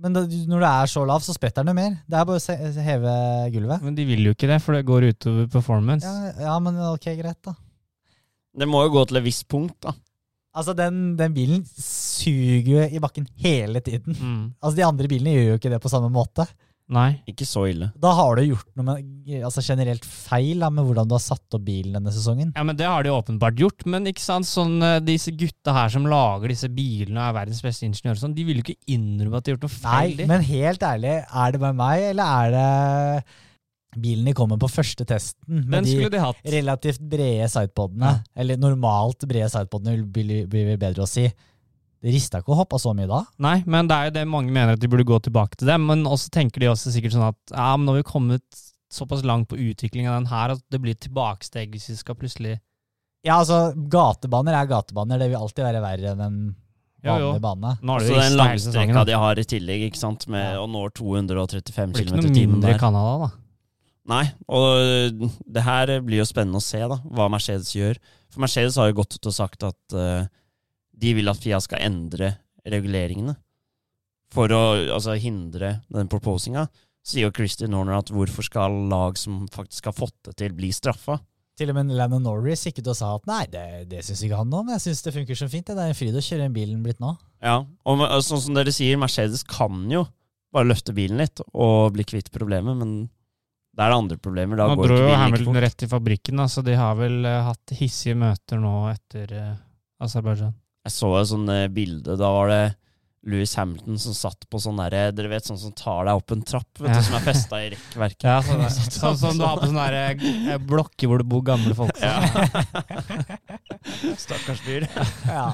[0.00, 1.96] men da, når du er så lav, så spretter den jo mer.
[2.08, 3.14] Det er bare å se, heve
[3.54, 3.82] gulvet.
[3.84, 6.08] Men de vil jo ikke det, for det går utover performance.
[6.08, 7.54] Ja, ja, men ok, greit, da.
[8.60, 9.94] Det må jo gå til et visst punkt, da.
[10.50, 14.16] Altså, den, den bilen suger jo i bakken hele tiden.
[14.16, 14.42] Mm.
[14.58, 16.48] Altså, De andre bilene gjør jo ikke det på samme måte.
[16.90, 17.20] Nei.
[17.30, 17.92] Ikke så ille.
[18.02, 21.54] Da har du gjort noe med, altså generelt feil da, med hvordan du har satt
[21.54, 22.50] opp bilen denne sesongen.
[22.56, 23.86] Ja, men Det har de åpenbart gjort.
[23.86, 27.62] Men ikke sant, sånn, eh, disse gutta her som lager disse bilene og er verdens
[27.62, 30.16] beste ingeniører, sånn, de vil jo ikke innrømme at de har gjort noe feil.
[30.18, 33.24] Nei, men helt ærlig, er det bare meg, eller er det
[34.00, 36.42] bilen de kommer på første testen med Den de de hatt.
[36.46, 38.12] relativt brede sidepodene?
[38.18, 38.42] Ja.
[38.42, 41.24] Eller normalt brede sidepodene, blir det bedre å si.
[42.00, 43.18] Det rista ikke å hoppe så mye da.
[43.44, 45.76] Nei, men det er jo det mange mener at de burde gå tilbake til det.
[45.84, 49.20] Men også tenker de også sikkert sånn at ja, men nå har vi kommet såpass
[49.22, 52.56] langt på utvikling av den her at det blir et tilbakesteg hvis vi skal plutselig
[53.22, 55.20] Ja, altså, gatebaner er gatebaner.
[55.20, 56.38] Det vil alltid være verre enn en
[57.04, 57.28] Jo, jo.
[57.34, 57.74] vanlig bane.
[57.84, 60.64] Nå er Så de den ristet langstrekka de har i tillegg, ikke sant, med Ja.
[60.64, 62.78] å nå 235 Det blir ikke noe mindre i der.
[62.80, 63.30] Canada, da.
[64.10, 68.00] Nei, og det her blir jo spennende å se, da, hva Mercedes gjør.
[68.32, 70.24] For Mercedes har jo gått ut og sagt at øh,
[71.00, 72.34] de vil at FIA skal endre
[72.68, 73.34] reguleringene
[74.34, 74.62] for å
[74.94, 76.66] altså, hindre den proposinga.
[77.06, 80.70] Sier jo Christian Horner at hvorfor skal lag som faktisk har fått det til, bli
[80.74, 81.18] straffa?
[81.58, 84.38] Til og med Lennon Norris gikk ut og sa at nei, det, det syns ikke
[84.38, 84.70] han noe om.
[84.76, 85.66] Jeg syns det funker så fint.
[85.66, 87.14] Det er en fryd å kjøre den bilen blitt nå.
[87.44, 90.06] Ja, og og sånn som dere sier, Mercedes kan jo
[90.54, 92.94] bare løfte bilen litt og bli kvitt problemet, men
[93.76, 94.58] det er det andre problemer.
[94.58, 97.42] Da Nå går dro jo Hamilton rett til fabrikken, så så de har vel eh,
[97.46, 99.52] hatt hissige møter nå etter uh,
[100.02, 100.56] Aserbajdsjan.
[100.86, 102.14] Jeg så et sånn eh, bilde.
[102.16, 102.60] Da var det
[103.28, 106.40] Louis Hamilton som satt på sånn derre Dere vet sånn som tar deg opp en
[106.48, 107.02] trapp, vet Ja.
[107.04, 108.24] som er festa i rekkverket.
[108.24, 108.64] Ja, sånn,
[109.02, 112.00] sånn som du har på sånne der, eh, blokker hvor det bor gamle folk.
[114.24, 114.88] Stakkars fyr.
[115.30, 115.52] Ja.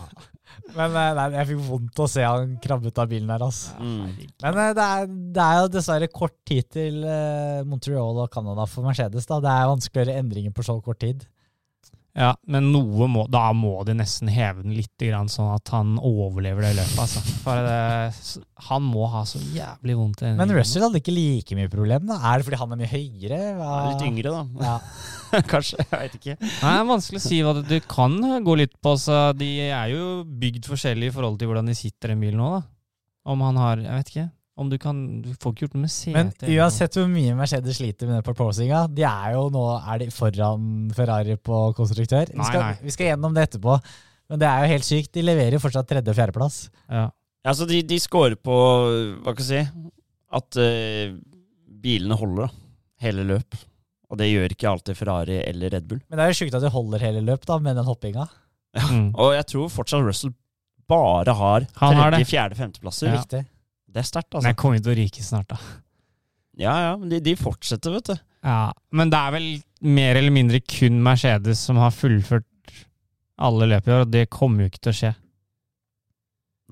[0.76, 3.74] Men eh, nei, jeg fikk vondt å se han krabbe ut av bilen der, altså.
[3.82, 4.14] Mm.
[4.42, 8.64] Men eh, det er, det er jo dessverre kort tid til eh, Montreal og Canada
[8.70, 9.26] for Mercedes.
[9.28, 9.38] da.
[9.44, 11.26] Det er vanskelig å gjøre endringer på så kort tid.
[12.16, 15.98] Ja, men noe må, da må de nesten heve den litt, grann, sånn at han
[16.00, 17.00] overlever det løpet.
[17.02, 17.20] Altså.
[17.44, 20.54] For det, han må ha så jævlig vondt Men.
[20.56, 22.06] Russell hadde ikke like mye problem.
[22.08, 22.16] da.
[22.30, 23.40] Er det fordi han er mye høyere?
[23.58, 23.74] Hva?
[23.90, 24.70] Litt yngre, da.
[24.70, 25.42] Ja.
[25.52, 25.82] Kanskje.
[25.82, 26.38] Jeg veit ikke.
[26.40, 28.16] Nei, det er vanskelig å si hva det, det kan
[28.48, 28.96] gå litt på.
[29.02, 32.40] Så de er jo bygd forskjellig i forhold til hvordan de sitter i en bil
[32.40, 32.64] nå, da.
[33.26, 34.28] Om han har Jeg vet ikke.
[34.56, 36.42] Om du kan Du får ikke gjort noe med setet.
[36.46, 40.08] Men uansett hvor mye Mercedes sliter med den proposinga, de er jo nå er de
[40.14, 42.30] foran Ferrari på konstruktør.
[42.32, 42.74] Vi skal, nei.
[42.80, 43.76] vi skal gjennom det etterpå.
[44.32, 45.12] Men det er jo helt sykt.
[45.14, 46.58] De leverer jo fortsatt tredje- og fjerdeplass.
[46.88, 47.08] Ja.
[47.46, 48.54] Altså, de, de scorer på
[49.22, 49.90] Hva skal jeg si
[50.34, 51.12] At uh,
[51.84, 52.64] bilene holder, da.
[53.04, 53.58] Hele løp.
[54.10, 56.00] Og det gjør ikke alltid Ferrari eller Red Bull.
[56.08, 58.26] Men det er jo sjukt at de holder hele løp da, med den hoppinga.
[58.76, 59.10] Mm.
[59.14, 60.34] Og jeg tror fortsatt Russell
[60.86, 63.10] bare har tredje, fjerde, femteplasser.
[63.10, 63.20] Ja.
[63.20, 63.42] Riktig.
[63.96, 64.50] Det er sterkt, Men altså.
[64.52, 65.56] jeg kommer til å ryke snart, da.
[66.60, 68.16] Ja, ja, men de, de fortsetter, vet du.
[68.44, 68.58] Ja,
[68.92, 69.46] Men det er vel
[69.96, 72.44] mer eller mindre kun Mercedes som har fullført
[73.40, 75.12] alle løp i år, og det kommer jo ikke til å skje.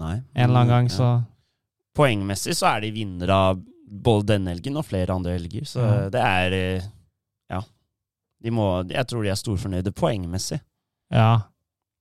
[0.00, 0.14] Nei.
[0.34, 0.96] En eller annen gang, Ja.
[0.96, 1.08] så
[1.94, 6.08] Poengmessig så er de vinnere av både denne helgen og flere andre helger, så Ja.
[6.10, 6.82] det er eh,
[7.50, 7.60] Ja.
[8.42, 10.60] De må, jeg tror de er storfornøyde poengmessig.
[11.12, 11.42] Ja.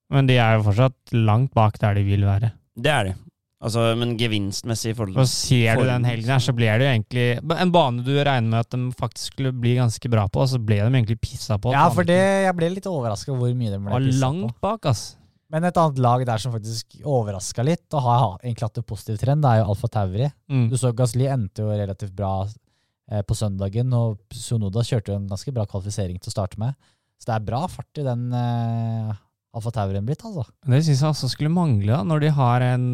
[0.10, 2.52] Men de er jo fortsatt langt bak der de vil være.
[2.76, 3.14] Det er de.
[3.64, 6.94] Altså, men gevinstmessig i forhold Og ser du den helgen her, så blir det jo
[6.98, 7.28] egentlig
[7.64, 10.60] en bane du regner med at de faktisk skulle bli ganske bra på, og så
[10.60, 11.72] ble de egentlig pissa på.
[11.72, 14.20] Ja, for det, jeg ble litt overraska hvor mye de ble pissa på.
[14.26, 15.06] langt bak, ass.
[15.54, 19.20] Men et annet lag der som faktisk overraska litt, og har egentlig hatt en positiv
[19.22, 20.30] trend, det er jo Alfa Tauri.
[20.52, 20.68] Mm.
[20.72, 25.30] Du så Gasli endte jo relativt bra eh, på søndagen, og Sunoda kjørte jo en
[25.30, 26.74] ganske bra kvalifisering til å starte med.
[27.22, 29.14] Så det er bra fart i den eh,
[29.54, 30.50] Alfa Taurien blitt, altså.
[30.66, 32.90] Det syns jeg også skulle mangle, da, når de har en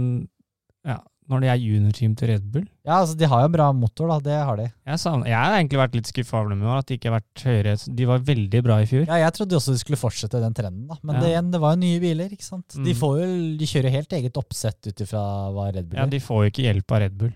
[0.85, 0.97] ja,
[1.29, 2.63] når de er juniorteam til Red Bull.
[2.87, 4.17] Ja, altså, de har jo bra motor, da.
[4.25, 4.63] Det har de.
[4.87, 7.11] Jeg, savner, jeg har egentlig vært litt skuffa over dem i år, at de ikke
[7.11, 7.73] har vært høyere.
[7.99, 9.03] De var veldig bra i fjor.
[9.05, 10.97] Ja, jeg trodde også de skulle fortsette den trenden, da.
[11.03, 11.21] Men Ja.
[11.21, 12.67] det, igjen, det var jo nye biler, ikke sant.
[12.73, 12.97] De, Mm.
[13.03, 13.27] får jo,
[13.61, 15.21] de kjører helt eget oppsett ut ifra
[15.53, 16.05] hva Red Bull Ja.
[16.05, 17.33] De får jo ikke hjelp av Red Bull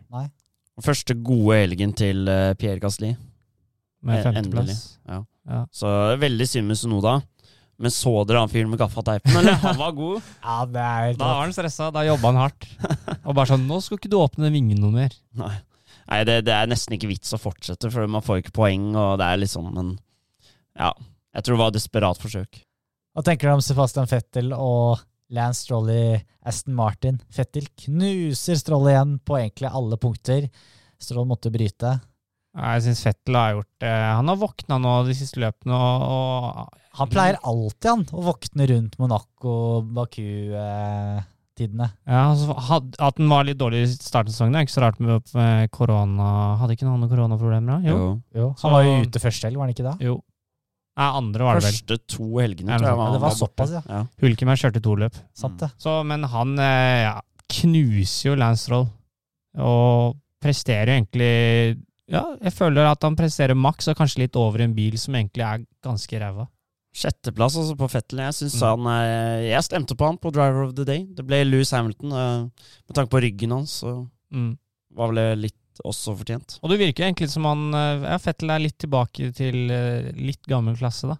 [0.82, 3.16] Første gode helgen til eh, Pierre Gasli.
[4.02, 4.98] med Eh, femteplass.
[5.08, 5.24] Ja.
[5.48, 5.66] Ja.
[5.72, 7.22] Så veldig synd med Sonoda.
[7.80, 9.54] Men så dere han fyren med gaffateipen, eller?
[9.64, 10.22] Han var god.
[10.44, 12.68] Ja, det er helt Da var han stressa, da jobba han hardt.
[13.24, 15.16] Og bare sånn 'Nå skal ikke du åpne vingen noe mer'.
[15.40, 15.56] Nei,
[16.10, 19.18] Nei det, det er nesten ikke vits å fortsette, for man får ikke poeng, og
[19.22, 19.96] det er litt sånn, men
[20.76, 20.92] ja.
[21.34, 22.62] Jeg tror det var et desperat forsøk.
[23.14, 25.02] Hva tenker du om Sebastian Fettel og
[25.34, 26.06] Lance Stroll i
[26.46, 27.20] Aston Martin?
[27.34, 30.50] Fettel knuser Stroll igjen på egentlig alle punkter.
[31.02, 31.96] Stroll måtte bryte.
[32.54, 33.94] Jeg syns Fettel har gjort det.
[34.20, 38.68] Han har våkna nå de siste løpene, og, og Han pleier alltid han å våkne
[38.70, 39.56] rundt Monaco,
[41.54, 41.92] Baku-tidene.
[42.08, 44.82] ja, altså, had, At den var litt dårlig i starten av sesongen, er ikke så
[44.84, 46.58] rart med, med korona.
[46.60, 47.90] Hadde ikke noen koronaproblemer da?
[47.90, 48.22] Jo.
[48.36, 49.98] Jo, Så- han var jo ute første helg, var han ikke da?
[50.02, 50.22] jo.
[50.96, 51.72] Nei, andre var det vel.
[51.74, 53.14] Første to helgene, tror jeg.
[53.14, 53.82] det var såpass, ja.
[53.90, 54.06] ja.
[54.22, 55.16] Hulkemer kjørte to løp.
[55.34, 55.72] Sant det.
[55.82, 57.16] Så, men han eh, ja,
[57.50, 58.86] knuser jo Lance Stroll.
[59.58, 64.62] Og presterer jo egentlig Ja, jeg føler at han presterer maks, og kanskje litt over
[64.62, 66.46] en bil som egentlig er ganske ræva.
[66.94, 68.20] Sjetteplass altså på Fettel.
[68.22, 68.68] Jeg synes Mm.
[68.86, 71.06] han er, Jeg stemte på han på Driver of the Day.
[71.06, 72.10] Det ble Louis Hamilton.
[72.10, 74.58] Med tanke på ryggen hans, så Mm.
[74.94, 76.60] var vel det litt også fortjent.
[76.62, 80.44] Og det virker egentlig som han eh, Ja, Fettel er litt tilbake til eh, litt
[80.46, 81.18] gammel klasse, da.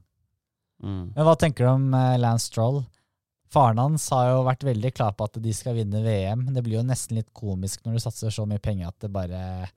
[0.84, 1.14] Mm.
[1.16, 2.84] Men hva tenker du om eh, Lance Stroll?
[3.50, 6.54] Faren hans har jo vært veldig klar på at de skal vinne VM.
[6.54, 9.70] Det blir jo nesten litt komisk når du satser så mye penger at det bare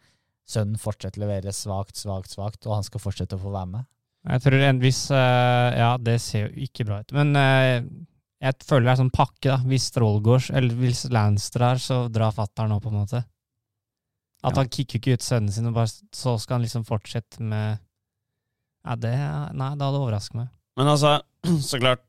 [0.48, 3.84] sønnen fortsetter å levere svakt, svakt, svakt, og han skal fortsette å få være med.
[4.26, 7.12] Jeg tror en viss eh, Ja, det ser jo ikke bra ut.
[7.14, 7.84] Men eh,
[8.42, 9.56] jeg føler det er sånn pakke, da.
[9.64, 13.22] Hvis Stroll eller hvis Lanstra er, så drar fatter'n nå, på en måte.
[14.44, 14.60] At Ja.
[14.60, 17.78] han kicker ikke ut sønnen sin, og bare, så skal han liksom fortsette med
[18.86, 19.14] Ja, det
[19.56, 20.50] Nei, det hadde overrasket meg.
[20.76, 21.16] Men altså,
[21.70, 22.02] så klart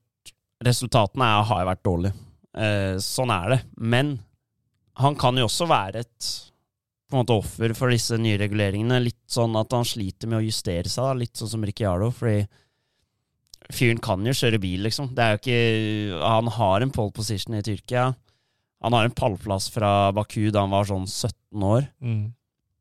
[0.66, 2.14] Resultatene er, har jo vært dårlige.
[2.58, 3.60] Eh, sånn er det.
[3.78, 4.16] Men
[4.98, 6.30] han kan jo også være et
[7.08, 9.00] på en måte offer for disse nye reguleringene.
[9.04, 11.14] Litt sånn at han sliter med å justere seg, da.
[11.22, 12.10] litt sånn som Ricciardo.
[12.12, 12.42] Fordi
[13.74, 15.14] fyren kan jo kjøre bil, liksom.
[15.16, 18.10] Det er jo ikke Han har en pole position i Tyrkia.
[18.84, 21.88] Han har en pallplass fra Baku da han var sånn 17 år.
[22.04, 22.34] Mm.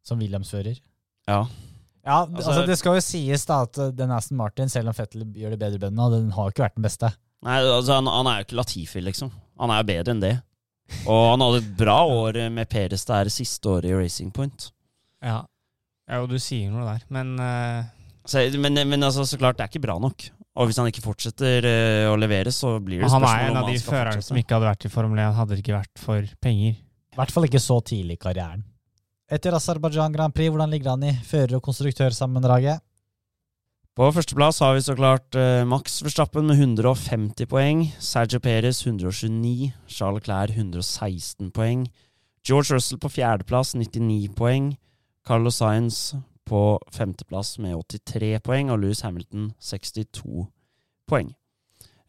[0.07, 0.79] Som Williams-fører.
[1.27, 1.47] Ja.
[2.07, 4.95] Ja, Altså- altså Det skal jo sies da at eh, den Aston Martin, selv om
[4.95, 7.11] Fettel gjør det bedre i bøndene, den har jo ikke vært den beste.
[7.43, 9.33] Nei, altså han, han er jo ikke Latifi, liksom.
[9.59, 10.35] Han er jo bedre enn det.
[11.07, 14.71] Og han hadde et bra år med Peres det her siste året i Racing Point.
[15.25, 15.41] Ja.
[16.07, 17.85] ja, og du sier noe der, men uh...
[18.27, 20.25] Så, men, men altså, så klart, det er ikke bra nok.
[20.57, 23.61] Og hvis han ikke fortsetter uh, å levere, så blir det han spørsmål er en
[23.61, 26.03] av de han førerne som ikke hadde vært i Formel 1, hadde det ikke vært
[26.03, 26.79] for penger.
[27.17, 28.65] I hvert fall ikke så tidlig i karrieren.
[29.27, 32.83] Etter Aserbajdsjan Grand Prix, hvordan ligger han i fører- og konstruktørsammendraget?
[33.97, 37.79] På førsteplass har vi så klart eh, Max Verstappen med 150 poeng.
[37.97, 39.71] Sergio Perez 129.
[39.89, 41.87] Charles Clair 116 poeng.
[42.45, 44.75] George Russell på fjerdeplass 99 poeng.
[45.25, 46.13] Carlos Sainz
[46.45, 46.61] på
[46.93, 48.75] femteplass med 83 poeng.
[48.75, 50.45] Og Louis Hamilton 62
[51.09, 51.33] poeng.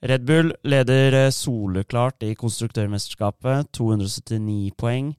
[0.03, 5.13] Red Bull leder eh, soleklart i konstruktørmesterskapet, 279 poeng.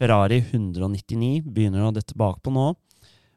[0.00, 2.70] Ferrari 199, begynner å dette bakpå nå.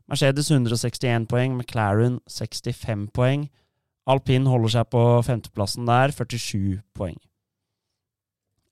[0.08, 3.48] Mercedes 161 poeng, McLaren 65 poeng.
[4.08, 7.17] Alpin holder seg på femteplassen der, 47 poeng.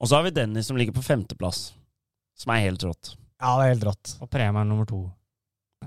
[0.00, 1.70] Og så har vi Dennis som ligger på femteplass,
[2.36, 3.14] som er helt rått.
[3.40, 4.14] Ja, det er helt rått.
[4.24, 5.02] Og premie er nummer to.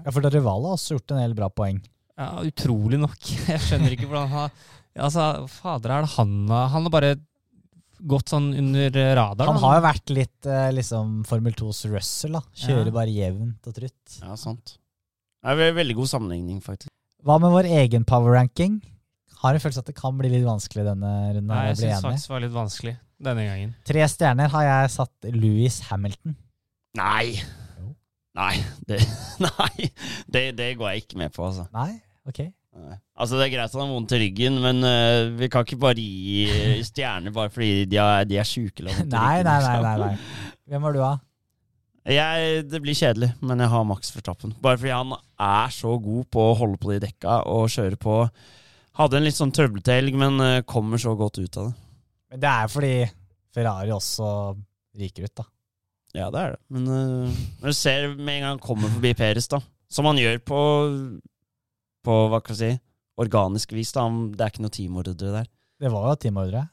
[0.04, 1.80] Ja, For Rival har også gjort en del bra poeng.
[2.20, 3.18] Ja, utrolig nok.
[3.50, 4.60] Jeg skjønner ikke hvordan han
[5.00, 7.12] Altså, fader, er det han Han har bare
[8.10, 9.54] gått sånn under radaren.
[9.54, 12.42] Han har jo vært litt eh, liksom Formel 2s Russell, da.
[12.58, 12.96] Kjører Ja.
[12.96, 14.18] bare jevnt og trutt.
[14.24, 14.74] Ja, sant.
[15.40, 16.92] Det er veldig god sammenligning, faktisk.
[17.24, 18.80] Hva med vår egen power ranking?
[19.40, 21.48] Har en følelse at det kan bli litt vanskelig denne runden.
[21.48, 22.10] Nei, jeg synes syns enig.
[22.10, 22.94] faktisk det var litt vanskelig
[23.30, 23.74] denne gangen.
[23.88, 26.36] Tre stjerner har jeg satt Louis Hamilton.
[27.00, 27.26] Nei!
[27.80, 27.92] Jo.
[28.40, 28.54] Nei,
[28.88, 29.00] det,
[29.48, 29.90] nei.
[30.28, 31.68] Det, det går jeg ikke med på, altså.
[31.76, 31.94] Nei?
[32.28, 32.42] Ok.
[32.80, 33.00] Nei.
[33.20, 35.80] Altså Det er greit at han har vondt i ryggen, men uh, vi kan ikke
[35.82, 38.84] bare gi stjerner bare fordi de er, de er sjuke.
[38.88, 40.14] Nei, nei, nei, nei, nei.
[40.70, 41.16] Hvem har du, da?
[42.08, 44.54] Jeg, det blir kjedelig, men jeg har Max Verstappen.
[44.64, 48.16] Bare fordi han er så god på å holde på de dekka og kjøre på.
[49.00, 51.76] Hadde en litt sånn trøblete helg, men eh, kommer så godt ut av det.
[52.30, 52.94] Men det er fordi
[53.56, 54.30] Ferrari også
[55.00, 55.46] ryker ut, da.
[56.18, 56.62] Ja, det er det.
[56.74, 59.60] Men uh, når du ser med en gang han kommer forbi Peres, da,
[59.90, 60.62] som han gjør på
[62.06, 62.84] På hva skal jeg si
[63.20, 64.06] organisk vis, da.
[64.08, 65.50] Det er ikke noe teamordre der.
[65.80, 66.64] Det var jo teamordre.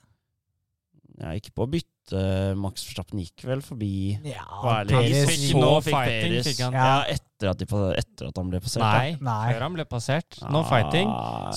[1.18, 4.44] Ja, ikke på å bytte eh, Max Verstappen gikk vel forbi Ja,
[4.80, 4.84] er?
[4.90, 6.72] Perez- fikk Så no fikk fighting, fikk han.
[6.72, 7.66] Ja, etter at, de,
[7.98, 8.80] etter at han ble passert.
[8.80, 8.92] da.
[8.98, 9.52] Nei, Nei.
[9.54, 10.38] før han ble passert.
[10.50, 11.08] No Ah, fighting.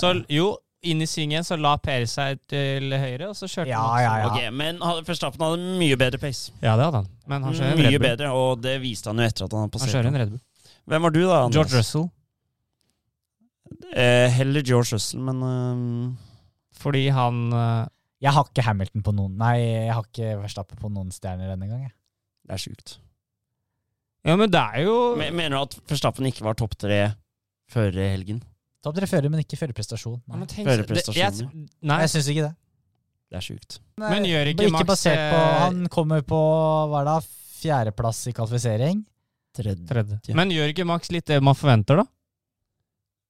[0.01, 3.81] Så jo, inn i svingen så la Perez seg til høyre, og så kjørte Ja,
[3.83, 4.01] han.
[4.03, 4.27] ja, ja.
[4.29, 6.51] Ok, Men hadde- Verstappen hadde mye bedre pace.
[6.61, 7.07] ja, det hadde han.
[7.27, 8.07] Men han kjører en Mye Red Bull.
[8.09, 10.19] bedre, og det viste han jo etter at han hadde Han kjører en passert.
[10.19, 10.41] Red Bull.
[10.89, 11.43] Hvem var du, da?
[11.43, 11.53] Anders?
[11.55, 12.09] George Russell.
[13.95, 16.17] Eh, heller George Russell, men ehm,
[16.79, 17.85] Fordi han eh,
[18.21, 19.55] Jeg har ikke Hamilton på noen Nei,
[19.87, 21.91] jeg har ikke Verstappen på noen stjerner denne gangen.
[22.45, 22.97] det er sjukt.
[24.27, 27.13] Ja, men det er jo Men, mener du at Verstappen ikke var topp tre
[27.71, 28.41] før helgen?
[28.83, 30.21] Topp tre fører, men ikke førerprestasjon.
[30.27, 30.37] Nei.
[30.37, 31.51] men tenk- Føre det- prestasjoner.
[31.51, 32.55] jeg- Nei, Jeg syns ikke det.
[33.29, 33.79] Det er sjukt.
[33.97, 36.39] Men gjør ikke Ikke Max, på eh, Han kommer på
[36.89, 37.27] hva er det,
[37.61, 39.05] fjerdeplass i kvalifisering.
[39.53, 39.85] Tredje.
[39.87, 40.33] tredje.
[40.35, 42.05] Men gjør ikke Max litt det man forventer, da?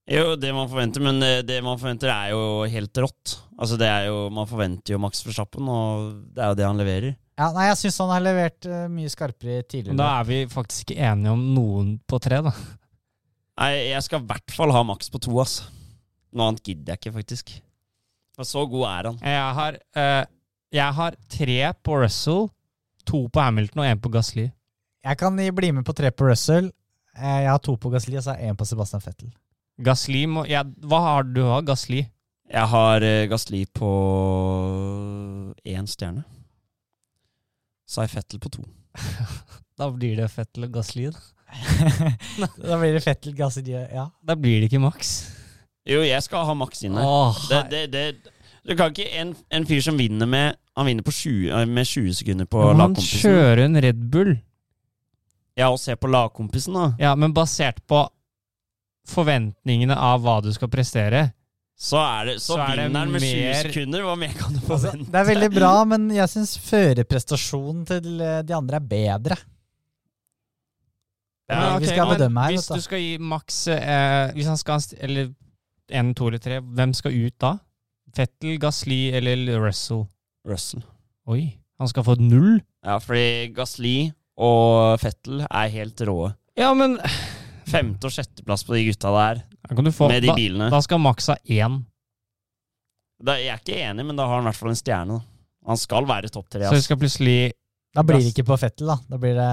[0.10, 2.42] Jo, det man forventer, men det, det man forventer er jo
[2.72, 3.36] helt rått.
[3.60, 6.80] Altså, det er jo, Man forventer jo Max Verstappen, og det er jo det han
[6.82, 7.18] leverer.
[7.40, 9.94] Ja, nei, jeg syns han har levert uh, mye skarpere tidligere.
[9.94, 12.52] Men da er vi faktisk ikke enige om noen på tre, da.
[13.62, 15.60] Nei, jeg skal i hvert fall ha Max på to, ass.
[16.34, 17.54] Noe annet gidder jeg ikke, faktisk.
[18.36, 19.22] For så god er han.
[19.30, 20.24] Jeg har, uh,
[20.80, 22.48] jeg har tre på Russell,
[23.08, 24.50] to på Hamilton og én på Gasly.
[25.06, 26.74] Jeg kan bli med på tre på Russell.
[27.16, 29.32] Eh, Jeg har to på Gasli, og så har én på Sebastian Fettel.
[29.80, 32.04] Gasly må ja, Hva har du av Gasly?
[32.50, 33.90] Jeg har uh, Gasli på
[35.70, 36.24] én stjerne.
[37.90, 38.66] Sai Fettel på to.
[39.80, 41.06] Da blir det Fettel og Gasly.
[41.08, 41.22] Da.
[42.68, 44.10] da blir det Fettel, Gasli Ja.
[44.22, 45.14] da blir det ikke Max.
[45.88, 47.40] Jo, jeg skal ha Max inn her.
[47.48, 48.34] Det, det, det,
[48.68, 51.88] du kan ikke en, en fyr som vinner med Han vinner på 20, eh, med
[51.88, 53.24] 20 sekunder på han lagkompisen.
[53.24, 54.36] kjører en Red Bull.
[55.60, 56.86] Ja, og se på lagkompisen, da.
[57.00, 58.04] Ja, men basert på
[59.10, 61.28] forventningene av hva du skal prestere.
[61.80, 64.02] Så, er det, så, Så er det med 20 mer- sekunder.
[64.04, 65.12] Hva mer kan du Altså, forvente?
[65.14, 69.38] det er veldig bra, men jeg syns førerprestasjonen til eh, de andre er bedre.
[71.50, 72.82] Ja, vi ok, skal bedømme her, Hvis du.
[72.84, 75.32] skal gi Max eh, Hvis han skal ha en st- Eller
[75.98, 77.56] en, to eller tre, hvem skal ut da?
[78.14, 80.04] Fettel, Gasly eller Russell?
[80.46, 80.84] Russell.
[81.30, 81.48] Oi,
[81.82, 82.60] han skal få null?
[82.86, 83.96] Ja, fordi Gasli
[84.38, 86.30] og Fettel er helt råe.
[86.58, 87.00] Ja, men
[87.70, 90.70] Femte- og sjetteplass på de gutta der, kan du få med de bilene.
[90.74, 91.82] da skal Max ha én.
[93.20, 95.18] Da, jeg er ikke enig, men da har han i hvert fall en stjerne.
[95.20, 95.26] Da.
[95.70, 96.66] Han skal være topp tre.
[96.70, 97.40] Så vi skal plutselig
[97.96, 98.96] Da blir det ikke på Fettel, da.
[99.10, 99.50] Da blir det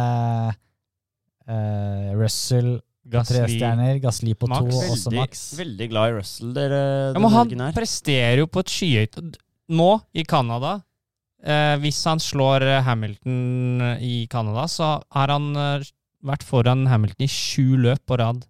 [1.50, 2.76] uh, Russell
[3.06, 4.66] på tre stjerner, Gasli på Max.
[4.70, 5.42] to, og også Max.
[5.58, 6.80] veldig glad i Russell, dere.
[7.14, 7.76] Ja, men han her.
[7.76, 9.20] presterer jo på et skyhøyt
[9.76, 10.72] Nå, i Canada
[11.42, 15.86] eh, Hvis han slår eh, Hamilton eh, i Canada, så er han eh,
[16.26, 18.44] vært foran Hamilton i sju løp på rad.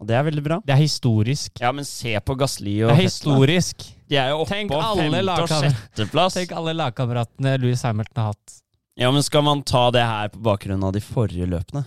[0.00, 0.56] Og det er veldig bra.
[0.64, 1.60] Det er historisk.
[1.60, 3.04] Ja, men se på Gasli Det og er Fettel.
[3.04, 3.34] da.
[3.36, 3.84] historisk.
[4.08, 6.38] De er jo oppe Tenk på alle femte- og sjetteplass.
[6.38, 8.56] Tenk alle lagkameratene Louis Hamilton har hatt.
[8.96, 11.84] Ja, men skal man ta det her på bakgrunn av de forrige løpene?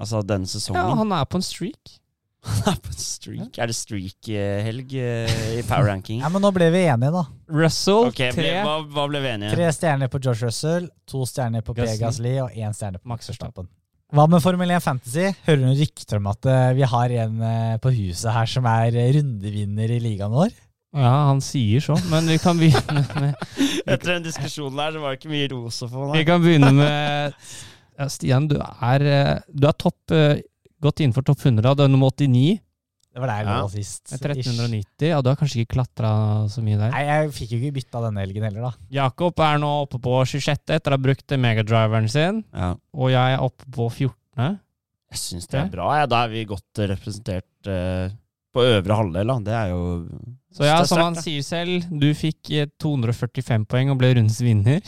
[0.00, 0.80] Altså denne sesongen?
[0.80, 1.98] Ja, han er på en streak.
[2.46, 3.56] Han er på en streak.
[3.58, 6.20] Er det streak-helg i power ranking?
[6.24, 7.24] Ja, men nå ble vi enige, da.
[7.50, 8.52] Russell, Ok, ble, tre.
[8.62, 9.50] hva, hva ble vi enige?
[9.56, 11.82] Tre stjerner på George Russell, to stjerner på P.
[11.82, 11.98] Gasly.
[12.04, 13.66] Gasli og én stjerne på Max Max Verstappen.
[14.14, 15.32] Hva med Formel 1 Fantasy?
[15.48, 18.68] Hører du noen rykter om at eh, vi har en eh, på huset her som
[18.70, 20.52] er eh, rundevinner i ligaen vår?
[20.94, 23.34] Ja, han sier så, men vi kan begynne med
[23.82, 26.06] Etter den diskusjonen der, så var det ikke mye ros å få.
[26.14, 27.34] Vi kan begynne med
[27.98, 29.06] ja, Stian, du er,
[29.50, 30.14] du er topp,
[30.82, 31.74] godt innenfor topp 100.
[31.74, 32.60] Du er nummer 89
[33.16, 33.60] Det var der jeg Ja.
[33.62, 34.10] lå sist.
[34.12, 35.06] med 1390.
[35.08, 36.10] Ja, du har kanskje ikke klatra
[36.52, 36.90] så mye der.
[36.92, 38.72] Nei, jeg fikk jo ikke bytta denne helgen heller, da.
[38.92, 42.74] Jakob er nå oppe på 26 etter å ha brukt megadriveren sin, Ja.
[42.92, 44.58] og jeg er oppe på 14.
[45.08, 45.88] Jeg syns det er bra.
[45.96, 46.04] Ja.
[46.12, 48.10] Da er vi godt eh, representert eh,
[48.52, 49.26] på øvre halvdel.
[49.32, 49.38] Da.
[49.48, 49.80] Det er jo
[50.52, 54.82] Så ja, som han sier selv, du fikk eh, 245 poeng og ble rundens vinner.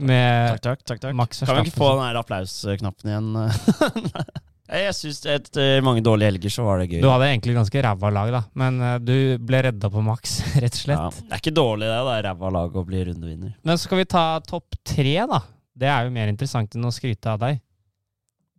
[0.00, 0.84] Med Takk, takk.
[0.96, 1.44] takk, takk.
[1.44, 3.34] Kan vi ikke få den her applausknappen igjen?
[4.70, 7.00] Jeg syns etter mange dårlige helger så var det gøy.
[7.02, 10.76] Du hadde egentlig ganske ræva lag, da, men eh, du ble redda på maks, rett
[10.76, 11.00] og slett.
[11.00, 12.02] ja, det er ikke dårlig, det.
[12.06, 13.56] da Ræva lag å bli rundevinner.
[13.66, 15.40] Men så skal vi ta topp tre, da?
[15.80, 17.58] Det er jo mer interessant enn å skryte av deg.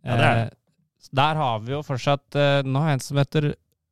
[0.02, 0.46] Ja, det er det.
[0.50, 0.58] Eh,
[1.22, 3.46] der har vi jo fortsatt eh, Nå har jeg en som heter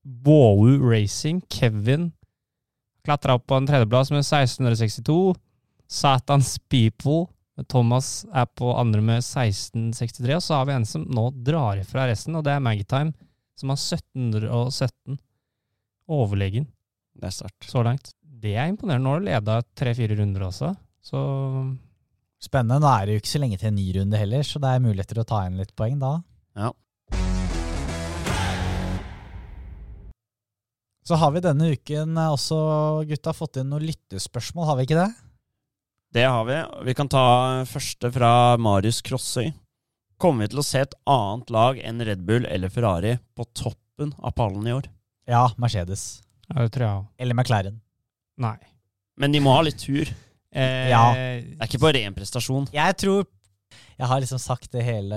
[0.04, 2.10] Båu Racing, Kevin.
[3.04, 5.34] Klatra opp på en tredjeplass med 1662.
[5.90, 7.24] Satans People,
[7.68, 10.36] Thomas er på andre med 1663.
[10.36, 13.12] Og så har vi en som nå drar ifra resten, og det er Magitime
[13.58, 15.18] som har 1717.
[16.10, 16.66] Overlegen
[17.14, 17.68] Det er sterkt.
[17.68, 18.14] så langt.
[18.22, 19.04] Det er imponerende.
[19.04, 21.20] Nå har du leda tre-fire runder også, så
[22.40, 22.80] Spennende.
[22.80, 24.80] Nå er det jo ikke så lenge til en ny runde heller, så det er
[24.80, 26.14] muligheter å ta inn litt poeng da.
[26.56, 26.70] Ja.
[31.04, 32.56] Så har vi denne uken også,
[33.10, 35.10] gutta, fått inn noen lyttespørsmål, har vi ikke det?
[36.12, 36.56] Det har vi.
[36.88, 39.52] Vi kan ta første fra Marius Krossøy.
[40.20, 44.10] Kommer vi til å se et annet lag enn Red Bull eller Ferrari på toppen
[44.18, 44.88] av pallen i år?
[45.30, 46.20] Ja, Mercedes.
[46.50, 47.08] Ja, det tror jeg også.
[47.22, 47.78] Eller McLaren.
[48.42, 48.56] Nei.
[49.20, 50.10] Men de må ha litt tur.
[50.52, 51.12] Eh, Ja.
[51.14, 52.66] Det er ikke bare ren prestasjon.
[52.74, 53.26] Jeg tror
[54.00, 55.14] Jeg har liksom sagt det hele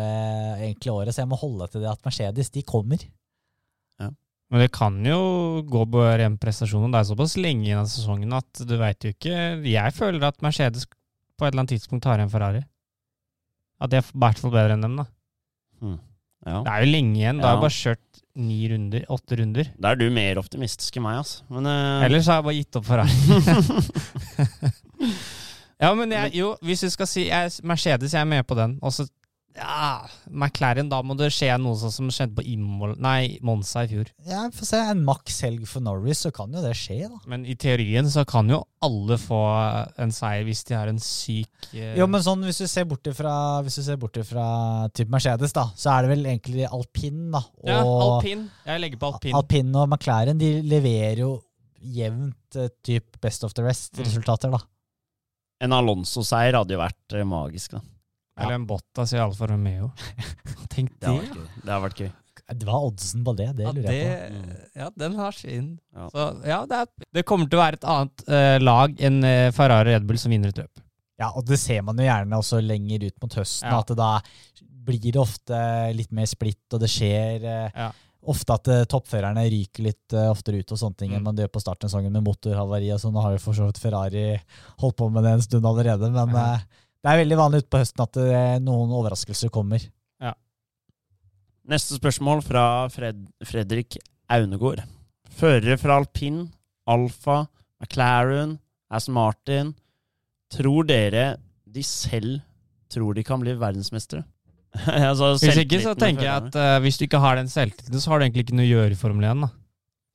[0.60, 3.00] egentlig året, så jeg må holde til det at Mercedes, de kommer.
[4.54, 6.92] Men det kan jo gå på ren prestasjon.
[6.94, 10.44] Det er såpass lenge igjen av sesongen at du veit jo ikke Jeg føler at
[10.46, 12.62] Mercedes på et eller annet tidspunkt tar igjen Ferrari.
[13.82, 15.08] At de er i hvert fall bedre enn dem, da.
[16.44, 16.60] Ja.
[16.62, 17.42] Det er jo lenge igjen.
[17.42, 19.74] Da har jeg bare kjørt ni runder, åtte runder.
[19.80, 21.44] Da er du mer optimistisk enn meg, altså.
[21.54, 22.06] Men uh...
[22.06, 23.18] Ellers har jeg bare gitt opp Ferrari.
[25.84, 28.78] ja, men jeg, jo, hvis du skal si jeg, Mercedes, jeg er med på den.
[28.86, 29.08] Og så
[29.56, 33.90] ja, McLaren, da må det skje noe sånn som skjedde på Imol, nei, Monza i
[33.92, 34.10] fjor.
[34.26, 34.80] Ja, Få se.
[34.94, 37.20] En maks helg for Norris, så kan jo det skje, da.
[37.30, 39.40] Men i teorien så kan jo alle få
[40.02, 43.06] en seier hvis de har en syk eh, Jo, men sånn, hvis du ser bort
[43.08, 44.48] ifra, hvis du ser bort ifra
[44.98, 47.44] typ Mercedes, da, så er det vel egentlig alpin, da.
[47.64, 48.48] Og Ja, alpin.
[48.66, 49.36] Jeg legger på alpin.
[49.38, 51.32] alpin og McLaren, de leverer jo
[51.84, 53.68] jevnt eh, typ best of the Mm.
[53.70, 54.60] rest-resultater, da.
[55.64, 57.80] en Alonso-seier hadde jo vært eh, magisk, da.
[58.40, 59.92] Eller en Bottas i Alfa Romeo.
[60.74, 61.48] Tenk Det det.
[61.64, 62.12] Det har vært gøy.
[62.44, 63.46] Hva er oddsen på det?
[63.58, 64.38] Det Ja, lurer jeg på.
[64.38, 64.56] Mm.
[64.82, 65.68] ja, den har sin.
[65.96, 66.08] Ja.
[66.12, 69.52] Så ja, det, er, det kommer til å være et annet uh, lag enn uh,
[69.56, 70.82] Ferrari Red Bull som vinner et løp.
[71.22, 73.80] Ja, og det ser man jo gjerne også lenger ut mot høsten, Ja.
[73.80, 74.10] at det da
[74.84, 75.60] blir det ofte
[75.96, 77.92] litt mer splitt, og det skjer uh, Ja.
[78.34, 81.30] ofte at toppførerne ryker litt oftere ut og sånne ting enn Mm.
[81.32, 82.92] man gjør på starten av sesongen med motorhavari.
[82.94, 83.14] og sånn.
[83.16, 84.42] Nå har jo for så vidt Ferrari
[84.84, 86.58] holdt på med det en stund allerede, men Ja.
[87.04, 89.84] Det er veldig vanlig utpå høsten at eh, noen overraskelser kommer.
[91.64, 93.96] Neste spørsmål fra Fred Fredrik
[94.32, 94.82] Aunegård.
[95.32, 96.42] Førere fra alpin,
[96.92, 97.46] Alfa,
[97.80, 98.58] McLaren,
[98.92, 99.72] Aston Martin.
[100.52, 102.42] Tror dere de selv
[102.92, 104.26] tror de kan bli verdensmestere?
[105.10, 108.12] altså, Hvis ikke så tenker jeg at uh, hvis du ikke har den selvtilliten, så
[108.12, 109.46] har du egentlig ikke noe å gjøre i Formel 1.
[109.46, 109.52] da.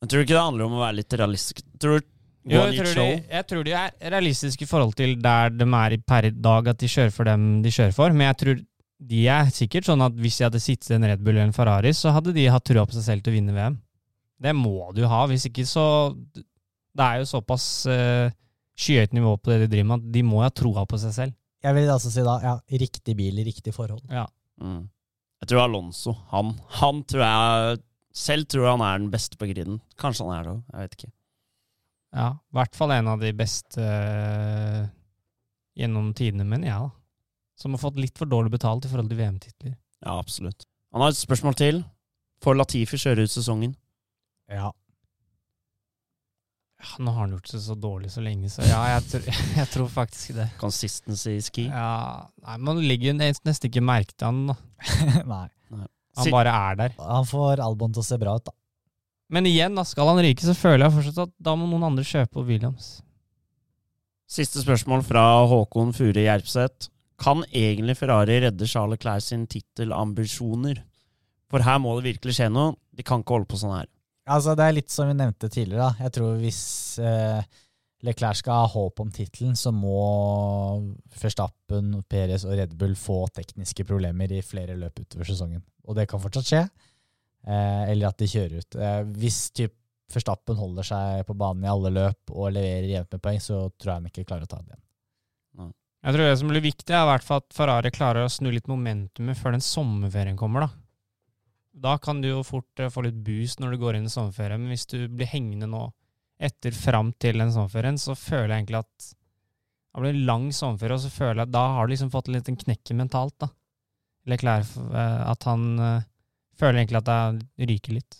[0.04, 1.64] Jeg tror ikke det handler om å være litt realistisk.
[1.80, 2.12] Tror du
[2.48, 5.94] Jo, jeg, tror de, jeg tror de er realistiske i forhold til der de er
[5.96, 8.14] i per i dag, at de kjører for dem de kjører for.
[8.14, 8.62] Men jeg tror
[9.10, 11.56] de er sikkert sånn at hvis de hadde sittet i en Red Bull eller en
[11.56, 13.76] Ferrari, så hadde de hatt trua på seg selv til å vinne VM.
[14.38, 15.24] Det må du ha.
[15.30, 16.14] Hvis ikke så
[16.98, 18.30] Det er jo såpass uh,
[18.78, 21.36] skyhøyt nivå på det de driver med, at de må ha troa på seg selv.
[21.62, 24.02] Jeg vil altså si da, ja, riktig bil i riktig forhold.
[24.10, 24.24] Ja.
[24.62, 24.86] Mm.
[25.42, 27.78] Jeg tror Alonso, han, han tror jeg
[28.18, 29.78] selv tror han er den beste på griden.
[30.00, 31.10] Kanskje han er det òg, jeg vet ikke.
[32.14, 34.86] Ja, I hvert fall en av de beste eh,
[35.78, 36.88] gjennom tidene, mener jeg.
[36.88, 36.90] da.
[37.58, 39.74] Som har fått litt for dårlig betalt i forhold til VM-titler.
[40.04, 40.64] Ja, absolutt.
[40.94, 41.82] Han har et spørsmål til.
[42.44, 43.74] Får Latifi kjøre ut sesongen?
[44.48, 44.70] Ja.
[46.78, 49.24] Ja, nå har han gjort det så dårlig så lenge, så ja, jeg, tror,
[49.58, 50.46] jeg tror faktisk det.
[50.60, 51.64] Consistency i ski?
[51.66, 54.58] Ja, nei, Man ligger nesten ikke merke til han, da.
[55.34, 55.46] Nei.
[56.18, 56.94] Han bare er der.
[56.98, 58.54] Han får Albon til å se bra ut, da.
[59.28, 62.04] Men igjen, da skal han ryke, så føler jeg fortsatt at da må noen andre
[62.06, 62.98] kjøpe Williams.
[64.28, 66.90] Siste spørsmål fra Håkon Fure Gjerpseth.
[67.20, 70.82] Kan egentlig Ferrari redde Charles Leclerc sin tittelambisjoner?
[71.48, 72.76] For her må det virkelig skje noe.
[72.94, 73.88] De kan ikke holde på sånn her.
[74.28, 75.88] Altså, det er litt som vi nevnte tidligere.
[75.88, 76.04] Da.
[76.04, 76.60] Jeg tror hvis
[77.00, 77.40] eh,
[78.04, 79.96] Leclerc skal ha håp om tittelen, så må
[81.18, 85.64] Verstappen, Perez og Red Bull få tekniske problemer i flere løp utover sesongen.
[85.88, 86.62] Og det kan fortsatt skje.
[87.46, 88.78] Eh, eller at de kjører ut.
[88.78, 89.74] Eh, hvis typ
[90.08, 93.90] Forstappen holder seg på banen i alle løp og leverer jevnt med poeng, så tror
[93.90, 94.84] jeg han ikke klarer å ta det igjen.
[95.98, 98.48] Jeg tror det som blir viktig, er i hvert fall at Ferrari klarer å snu
[98.54, 100.70] litt momentumet før den sommerferien kommer, da.
[101.78, 104.62] Da kan du jo fort eh, få litt boost når du går inn i sommerferien,
[104.62, 105.84] men hvis du blir hengende nå
[106.40, 110.96] etter fram til den sommerferien, så føler jeg egentlig at det blir en lang sommerferie,
[110.96, 113.50] og så føler jeg at da har du liksom fått litt en knekk mentalt, da.
[114.24, 115.66] Eller eh, at han
[116.58, 117.10] føler egentlig at
[117.58, 118.18] det ryker litt.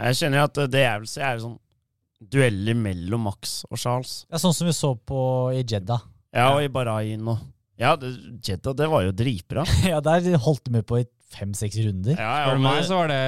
[0.00, 1.58] Jeg kjenner at det jeg vil se, er sånn
[2.20, 4.24] dueller mellom Max og Charles.
[4.32, 5.20] Ja, sånn som vi så på
[5.56, 6.02] i Jeddah.
[6.36, 7.40] Ja, og i Bahrain og
[7.80, 8.12] Ja, det,
[8.44, 9.64] Jeddah, det var jo dritbra.
[9.92, 12.16] ja, der holdt de med på i fem-seks runder.
[12.18, 13.20] Ja, ja, For meg så var det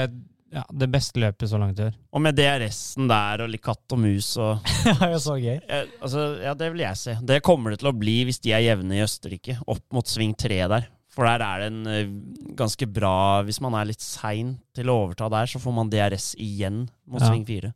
[0.52, 1.94] ja, det beste løpet så langt i år.
[2.12, 5.54] og med DRS-en der og litt katt og mus og det var jo så gøy.
[5.56, 7.14] ja, altså, Ja, det vil jeg se.
[7.24, 10.36] Det kommer det til å bli hvis de er jevne i Østerrike, opp mot sving
[10.36, 10.88] tre der.
[11.12, 12.12] For der er det en eh,
[12.56, 16.30] ganske bra Hvis man er litt sein til å overta der, så får man DRS
[16.40, 17.28] igjen mot Ja.
[17.28, 17.74] sving fire.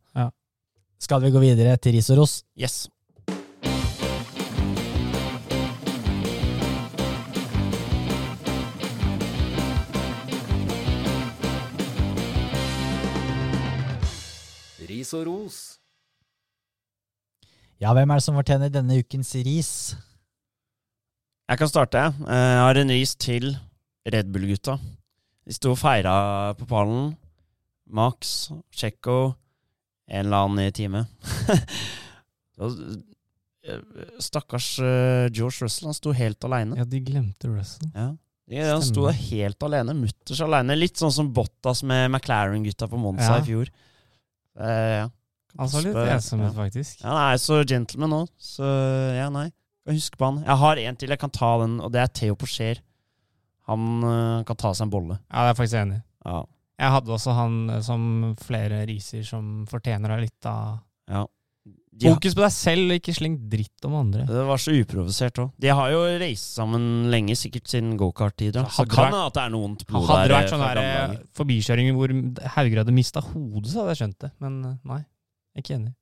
[0.98, 2.38] Skal vi gå videre til ris og ros?
[2.56, 2.86] Yes.
[14.86, 15.56] Ris og ros.
[17.80, 19.70] Ja, hvem er det som fortjener denne ukens ris?
[21.48, 22.00] Jeg kan starte.
[22.02, 22.26] jeg.
[22.26, 23.52] Eh, har en ris til
[24.12, 24.78] Red Bull-gutta.
[25.46, 27.12] De sto og feira på pallen.
[27.86, 29.34] Max, Tsjekko,
[30.10, 31.04] en eller annen i time.
[33.66, 33.80] Eh,
[34.22, 36.76] Stakkars eh, George Russell, han sto helt aleine.
[36.78, 37.88] Ja, de glemte Russell.
[37.96, 38.12] Ja.
[38.46, 40.76] Ja, han sto helt alene, mutters aleine.
[40.78, 43.40] Litt sånn som Bottas med McLaren-gutta på Monza Ja.
[43.42, 43.72] i fjor.
[44.62, 45.08] Eh, ja.
[45.58, 47.00] Han så litt Spør- ensom ut, faktisk.
[47.02, 48.70] Ja, han er så gentleman nå, så
[49.18, 49.48] ja, nei.
[49.86, 50.42] Kan huske på han.
[50.44, 52.82] Jeg har en til jeg kan ta den, og det er Theo Porcher.
[53.70, 55.16] Han øh, kan ta seg en bolle.
[55.30, 56.04] Ja, det er jeg faktisk enig i.
[56.26, 56.42] Ja.
[56.76, 58.02] Jeg hadde også han eh, som
[58.42, 60.76] flere riser som fortjener deg litt av
[61.10, 61.24] ja.
[61.96, 64.26] De, Fokus på deg selv, og ikke sleng dritt om andre.
[64.28, 65.54] det var så uprovosert òg.
[65.64, 68.66] De har jo reist sammen lenge, sikkert siden gokart-tider.
[68.68, 70.34] Så kan det hende at det er noe blod Hadde det der.
[70.36, 71.22] vært sånn fra gamle dager.
[71.40, 72.12] forbikjøringer hvor
[72.58, 74.30] Hauger hadde mista hodet, så hadde jeg skjønt det.
[74.44, 75.00] Men eh, nei,
[75.62, 75.94] ikke enig.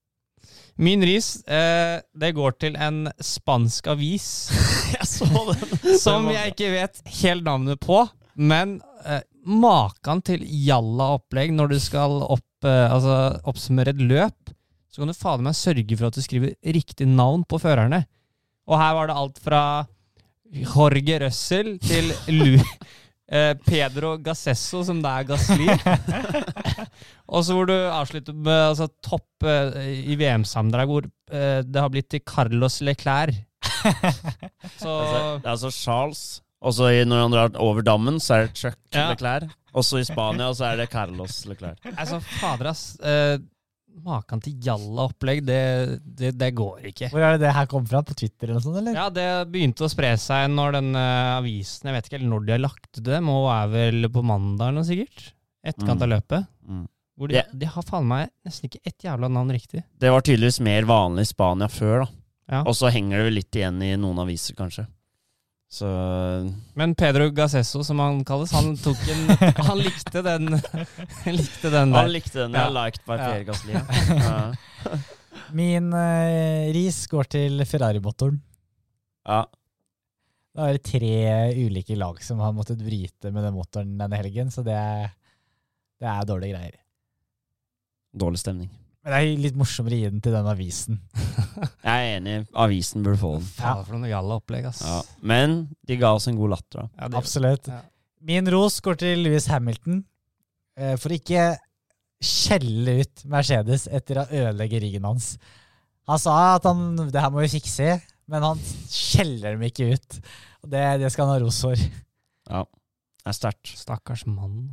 [0.76, 4.26] Min ris, eh, det går til en spansk avis
[4.96, 5.76] Jeg så den!
[6.04, 8.00] som jeg ikke vet helt navnet på.
[8.34, 14.54] Men eh, maken til jalla opplegg når du skal opp, eh, altså, oppsummere et løp,
[14.90, 18.04] så kan du fader meg sørge for at du skriver riktig navn på førerne.
[18.70, 19.62] Og her var det alt fra
[20.54, 22.58] Jorge Røssel til Lu
[23.30, 25.68] eh, Pedro Gassesso, som det er Gasli.
[27.34, 29.78] Og så hvor du avslutter med altså, topp eh,
[30.12, 33.38] i VM-sammendrag, hvor eh, det har blitt til Carlos Leclerc.
[34.80, 36.22] Så Altså, det er altså Charles,
[36.64, 39.10] og så i- når han drar over dammen, så er det Chuck Ja.
[39.12, 39.50] Leclerc.
[39.74, 41.80] Og så i Spania så er det Carlos Leclerc.
[41.96, 42.84] Altså, fader, ass.
[44.04, 45.58] Maken til jalla-opplegg, det,
[46.02, 47.12] det, det går ikke.
[47.12, 48.02] Hvor er det det her kom fra?
[48.02, 48.96] På Twitter eller noe sånt, eller?
[48.98, 52.54] Ja, det begynte å spre seg når den eh, avisen Jeg vet ikke når de
[52.56, 55.30] har lagt det, må være vel på mandag eller noe sikkert.
[55.64, 56.50] Etterkant av løpet.
[56.66, 56.82] Mm.
[57.14, 59.84] Hvor de, de har faen meg nesten ikke ett jævla navn riktig.
[60.02, 62.10] Det var tydeligvis mer vanlig i Spania før, da.
[62.50, 62.60] Ja.
[62.66, 64.84] Og så henger det vel litt igjen i noen aviser, kanskje.
[65.74, 65.88] Så
[66.78, 69.32] Men Pedro Gassesso, som han kalles, han tok en
[69.68, 70.52] Han likte den
[71.40, 72.54] Likte den Han likte den.
[72.54, 72.68] Ja.
[72.70, 73.32] Liked by Ja.
[73.32, 73.82] Pierre.
[74.14, 74.36] Ja.
[74.86, 74.98] Ja.
[75.54, 78.38] Min uh, ris går til Ferrari-motoren.
[79.26, 79.42] ja.
[80.54, 81.14] Det er tre
[81.66, 85.08] ulike lag som har måttet bryte med den motoren denne helgen, så det er,
[85.98, 86.76] det er dårlige greier.
[88.14, 88.68] Dårlig stemning.
[89.04, 91.00] Men det er litt morsommere å gi den til den avisen.
[91.84, 92.36] Jeg er enig.
[92.56, 93.48] Avisen burde få den.
[93.58, 94.80] Faen for noe jalla-opplegg, ass.
[94.86, 95.02] Ja.
[95.20, 96.86] Men de ga oss en god latter, da.
[97.02, 97.68] Ja, det- Absolutt.
[97.68, 97.82] Ja.
[98.24, 99.98] Min ros går til Louis Hamilton
[100.80, 101.50] eh, for ikke
[102.24, 105.34] skjelle ut Mercedes etter å ødelegge ryggen hans.
[106.08, 107.98] Han sa at han, det her må vi fikse,
[108.32, 110.16] men han skjeller dem ikke ut.
[110.64, 111.76] Og det, det skal han ha ros for.
[112.48, 112.62] Ja.
[112.64, 113.74] Det er sterkt.
[113.76, 114.70] Stakkars mann.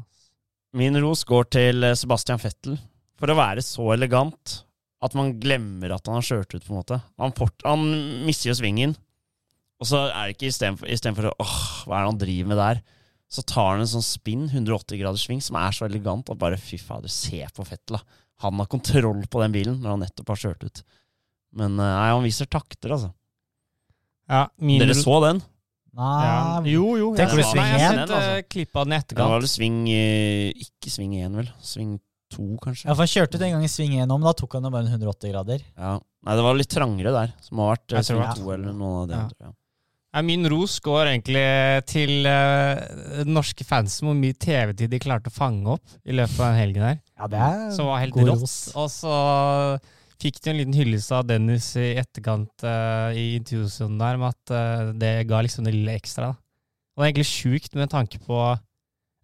[0.76, 2.80] Min ros går til eh, Sebastian Vettel.
[3.22, 4.62] For å være så elegant
[5.02, 6.98] at man glemmer at han har kjørt ut, på en måte.
[7.22, 7.86] Han, fort, han
[8.26, 8.96] mister jo svingen,
[9.82, 12.82] og så er det ikke istedenfor åh, hva er det han driver med der?
[13.32, 16.60] Så tar han en sånn spinn, 180 graders sving, som er så elegant at bare
[16.60, 18.20] fy fader, se på Vettel, da.
[18.42, 20.84] Han har kontroll på den bilen når han nettopp har kjørt ut.
[21.58, 23.12] Men eh, nei, han viser takter, altså.
[24.32, 25.42] Ja, min Dere så den?
[25.98, 26.36] Nei, ja.
[26.72, 27.10] Jo, jo.
[27.20, 28.36] Tenker jeg, du sving Nei, jeg har igjen, sett altså?
[28.38, 31.50] uh, klipp av den i Da var det sving eh, Ikke sving én, vel.
[31.68, 31.98] Sving
[32.32, 32.88] to, kanskje.
[32.88, 34.68] Ja, for han kjørte ut en gang i sving 1 nå, men da tok han
[34.68, 35.66] jo bare en 180 grader.
[35.78, 35.96] Ja.
[36.22, 37.34] Nei, det var litt trangere der.
[37.46, 39.20] Som har vært eh, Jeg sving to eller noe av det.
[39.20, 39.28] Ja.
[39.34, 39.56] tror jeg.
[40.12, 41.42] Nei, min ros går egentlig
[41.88, 46.50] til uh, norske fans, hvor mye TV-tid de klarte å fange opp i løpet av
[46.50, 46.98] den helgen her.
[47.16, 48.44] Ja, det er Som var helt god rått.
[48.44, 48.56] ros.
[48.76, 49.16] Og så
[50.22, 54.54] fikk de en liten hyllest av Dennis i etterkant uh, i intervjusonen der, med at
[54.54, 56.34] uh, det ga liksom det lille ekstra.
[56.34, 56.38] da.
[56.92, 58.42] Og det er egentlig sjukt med tanke på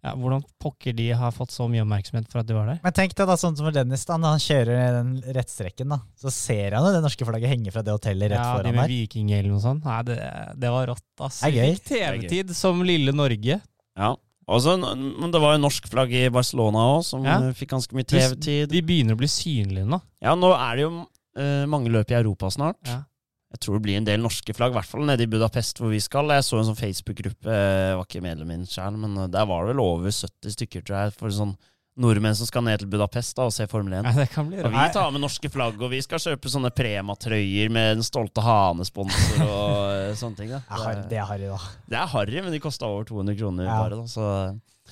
[0.04, 2.78] ja, hvordan pokker de har fått så mye oppmerksomhet for at de var der.
[2.84, 6.30] Men tenk deg da, sånn som Dennis, da, når han kjører den rettstrekken, da, så
[6.34, 8.94] ser han jo det norske flagget henge fra det hotellet rett ja, foran med der.
[8.94, 9.82] Viking eller noe sånt.
[9.88, 10.18] Nei, det,
[10.62, 11.40] det var rått, ass.
[11.42, 11.82] Det er gøy.
[11.90, 13.58] TV-tid som lille Norge.
[13.98, 14.14] Ja.
[14.48, 17.40] Også, men det var jo norsk flagg i Barcelona òg, som Ja.
[17.52, 18.70] fikk ganske mye TV-tid.
[18.72, 19.98] De begynner å bli synlige nå.
[20.24, 22.80] Ja, nå er det jo uh, mange løp i Europa snart.
[22.88, 23.02] Ja.
[23.48, 25.88] Jeg tror det blir en del norske flagg, i hvert fall nede i Budapest hvor
[25.88, 26.28] vi skal.
[26.36, 27.54] Jeg så en sånn Facebook-gruppe,
[27.96, 30.84] var ikke medlem i den sjøl, men eh, der var det vel over 70 stykker,
[30.84, 31.54] tror jeg, for sånn
[31.98, 34.04] nordmenn som skal ned til Budapest da og se Formel 1.
[34.06, 36.70] Ja, det kan bli Og vi tar med norske flagg, og vi skal kjøpe sånne
[36.70, 40.52] Prema-trøyer med Den stolte hane-sponsor og eh, sånne ting.
[40.54, 40.60] Da.
[40.84, 41.58] Ja, det er harry, da.
[41.90, 43.80] Det er harry, men de kosta over 200 kroner Ja.
[43.82, 44.28] bare, da, så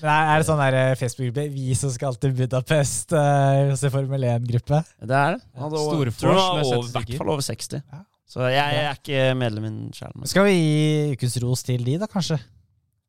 [0.02, 4.26] Men er, det sånn der eh, Facebook-gruppe 'Vi som skal til Budapest' uh, se Formel
[4.32, 4.82] 1-gruppe?
[4.98, 5.46] Det er det.
[5.54, 7.82] Ja, det var, Storfors tror med var over- I hvert fall over 60.
[7.86, 8.02] Ja.
[8.26, 10.14] Så jeg, jeg er ikke medlem i den sjøl.
[10.26, 12.40] Skal vi gi ukens ros til de, da, kanskje?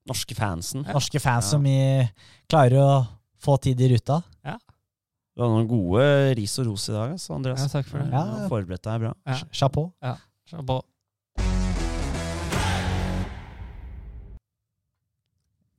[0.08, 0.86] Norske fansen.
[0.94, 1.52] Norske fans Ja.
[1.56, 2.06] som i,
[2.48, 2.92] klarer å
[3.44, 4.22] få tid i ruta.
[4.46, 4.56] Ja.
[5.36, 6.06] Du hadde noen gode
[6.38, 7.66] ris og ros i dag, altså, Andreas.
[7.66, 8.08] Ja, takk for det.
[8.14, 8.48] Ja, Ja.
[8.54, 9.14] Forberedt deg bra.
[9.26, 9.40] Ja.
[9.52, 9.90] Chapeau.
[10.50, 10.82] Chapeau.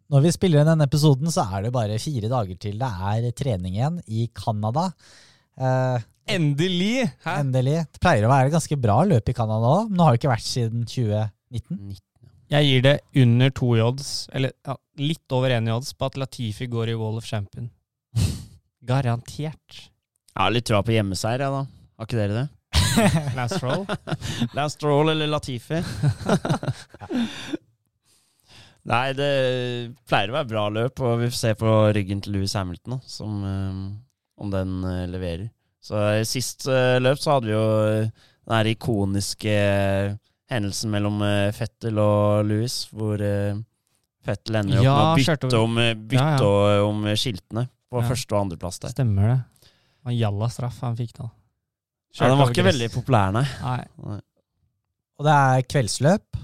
[0.09, 3.27] Når vi spiller inn denne episoden, så er det bare fire dager til det er
[3.37, 4.87] trening igjen i Canada.
[5.59, 5.99] Eh,
[6.29, 7.09] Endelig!
[7.25, 7.39] Hæ?
[7.41, 7.79] endelig.
[7.95, 10.47] Det pleier å være ganske bra løp i Canada òg, Nå har det ikke vært
[10.49, 11.97] siden 2019.
[12.49, 16.09] Jeg gir det under to i odds, eller ja, litt over én i odds, på
[16.09, 17.69] at Latifi går i Wall of Champion.
[18.89, 19.81] Garantert.
[19.81, 21.65] Jeg har litt troa på hjemmeseier, jeg, da.
[21.99, 22.47] Har ikke dere det?
[23.39, 23.85] Last roll.
[24.57, 25.81] Last Roll eller Latifi?
[28.89, 29.31] Nei, det
[30.09, 33.01] pleier å være bra løp, og vi får se på ryggen til Louis Hamilton, da,
[33.11, 33.83] som, um,
[34.41, 35.51] om den uh, leverer.
[35.81, 38.11] Så i Sist eh, løp så hadde vi jo eh,
[38.49, 40.17] den her ikoniske eh,
[40.51, 43.57] hendelsen mellom eh, Fettel og Louis, hvor eh,
[44.27, 46.83] Fettel ender Ja, opp med å bytte om, eh, bytte Ja, ja.
[46.85, 48.09] om skiltene på Ja.
[48.11, 48.93] første- og andreplass der.
[48.93, 49.39] Stemmer det.
[50.09, 51.31] Og jalla straff han fikk da.
[52.19, 53.45] Ja, den var ikke veldig populær, nei.
[53.63, 54.19] Nei.
[55.19, 56.39] Og det er kveldsløp.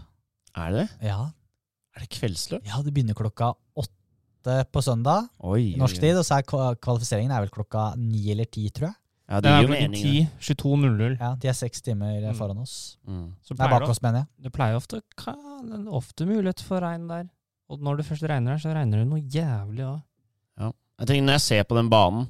[0.56, 0.88] Er det?
[1.02, 1.30] Ja,
[1.96, 2.64] Er det kveldsløp?
[2.66, 7.40] ja det begynner klokka åtte på søndag Oi, norsk tid, og så er kvalifiseringen er
[7.46, 8.96] vel klokka ni eller ti, tror jeg.
[9.28, 9.90] Ja, det Det gir jo mening.
[9.92, 10.28] det.
[10.38, 11.18] 10, 22.00.
[11.20, 12.34] Ja, De er seks timer Mm.
[12.36, 12.96] foran oss.
[13.08, 13.32] Mm.
[13.42, 14.26] Så Det er bak oss, mener jeg.
[14.42, 17.28] det pleier ofte, er ofte mulighet for regn der.
[17.70, 20.02] Og når det først regner der, så regner det noe jævlig òg.
[20.96, 22.28] Jeg tenker Når jeg ser på den banen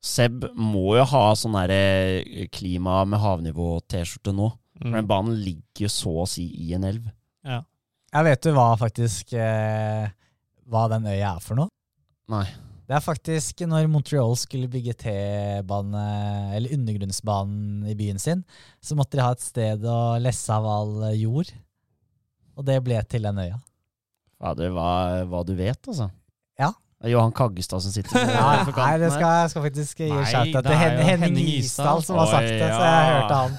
[0.00, 4.52] Seb må jo ha sånn derre klima med havnivå-T-skjorte nå.
[4.78, 7.06] For den banen ligger jo så å si i en elv.
[7.42, 7.62] Ja.
[8.12, 10.08] Jeg vet du hva faktisk eh,
[10.68, 11.68] Hva den øya er for noe?
[12.28, 12.44] Nei.
[12.84, 16.02] Det er faktisk når Montreal skulle bygge T-bane,
[16.56, 18.42] eller undergrunnsbanen i byen sin,
[18.84, 21.48] så måtte de ha et sted å lesse av all jord.
[22.54, 23.56] Og det ble til den øya.
[24.36, 24.90] Fader, hva,
[25.30, 26.10] hva du vet, altså.
[26.60, 26.74] Ja.
[27.00, 30.10] Det er Johan Kaggestad som sitter Ja, på nei, det skal, jeg skal faktisk gi
[30.12, 33.16] shout-out til Hen Henning Isdal som har sagt det, så jeg ja.
[33.16, 33.52] hørte han.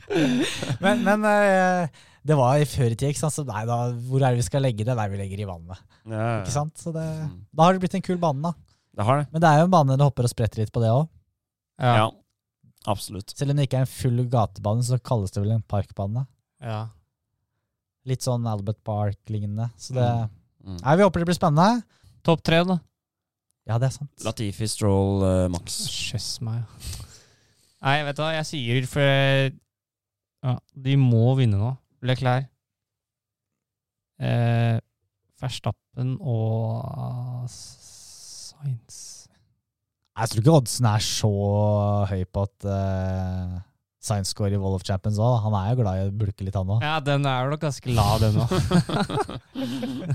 [0.84, 3.10] men men eh, det var i før i tida.
[3.12, 3.34] ikke sant?
[3.36, 3.76] så nei, da,
[4.08, 4.94] hvor er det vi skal legge det?
[4.98, 5.80] Nei, vi legger i vannet.
[6.06, 6.36] Ja, ja.
[6.44, 6.74] Ikke sant?
[6.78, 7.34] Så det, Mm.
[7.56, 8.52] da har det blitt en kul bane, da.
[8.96, 9.26] Det har det.
[9.32, 11.08] Men det er jo en bane det hopper og spretter litt på, det òg.
[11.80, 11.94] Ja.
[11.96, 12.08] Ja.
[12.88, 13.34] Absolutt.
[13.36, 16.26] Selv om det ikke er en full gatebane, så kalles det vel en parkbane.
[16.62, 16.88] ja.
[18.08, 19.70] Litt sånn Albert Park-lignende.
[19.76, 20.06] Så det
[20.64, 20.76] Mm.
[20.82, 21.82] Nei, vi håper det blir spennende.
[22.22, 22.78] Topp tre, da.
[23.66, 24.10] Ja, det er sant.
[24.24, 25.86] Latifi, Stroll, uh, Max.
[25.88, 26.64] Kjøss meg.
[27.80, 29.00] Nei, vet du hva, jeg sier for
[30.44, 31.70] ja, De må vinne nå.
[32.06, 32.48] Leclerc.
[34.20, 34.76] Eh,
[35.40, 39.00] Verstappen og Sainz.
[40.20, 41.30] Jeg tror ikke oddsen er så
[42.10, 43.60] høy på at uh,
[44.04, 45.38] Science score i Wall of Champions òg.
[45.46, 46.84] Han er jo glad i å bulke litt, han òg.
[46.84, 48.50] Ja, den er nok ganske lav, den òg.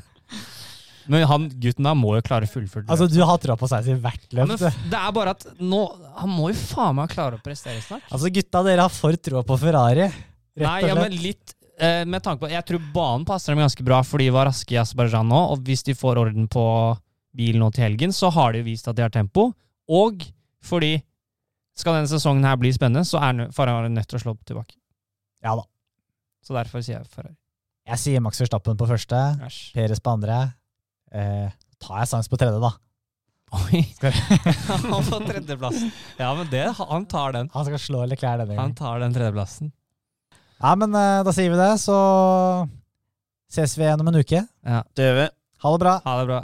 [1.10, 2.88] Men han gutten der må jo klare fullført.
[2.90, 4.56] Altså, du har troa på seg i hvert løp.
[4.58, 5.84] Ja, det er bare at nå
[6.18, 8.08] Han må jo faen meg klare å prestere snart.
[8.10, 10.10] altså, gutta, dere har for troa på Ferrari.
[10.56, 11.55] Rett Nei, og ja, men litt eh,
[12.08, 14.80] med tanke på Jeg tror banen passer dem ganske bra, for de var raske i
[14.80, 15.42] Aserbajdsjan nå.
[15.52, 16.64] Og hvis de får orden på
[17.36, 19.50] bilen nå til helgen, så har de vist at de har tempo.
[19.92, 20.24] Og
[20.64, 20.98] fordi
[21.76, 24.78] skal denne sesongen her bli spennende, så er Ferrari nødt til å slå opp tilbake.
[25.44, 25.66] Ja da.
[26.46, 27.36] Så derfor sier jeg Ferrari.
[27.86, 29.60] Jeg sier Max Verstappen på første, Æsj.
[29.76, 30.40] Peres på andre.
[31.14, 31.52] Eh,
[31.82, 32.72] tar jeg Science på tredje, da.
[33.56, 33.84] Oi!
[34.90, 35.92] Han får tredjeplassen.
[36.18, 37.52] Ja, men det, han tar den.
[37.54, 39.70] Han skal slå Leclerc denne Han tar den tredjeplassen.
[40.62, 41.96] Ja, men eh, da sier vi det, så
[43.52, 44.42] ses vi igjen om en uke.
[44.66, 44.84] Ja.
[44.96, 45.30] Det gjør vi.
[45.66, 45.96] Ha det bra.
[46.06, 46.42] Ha det bra.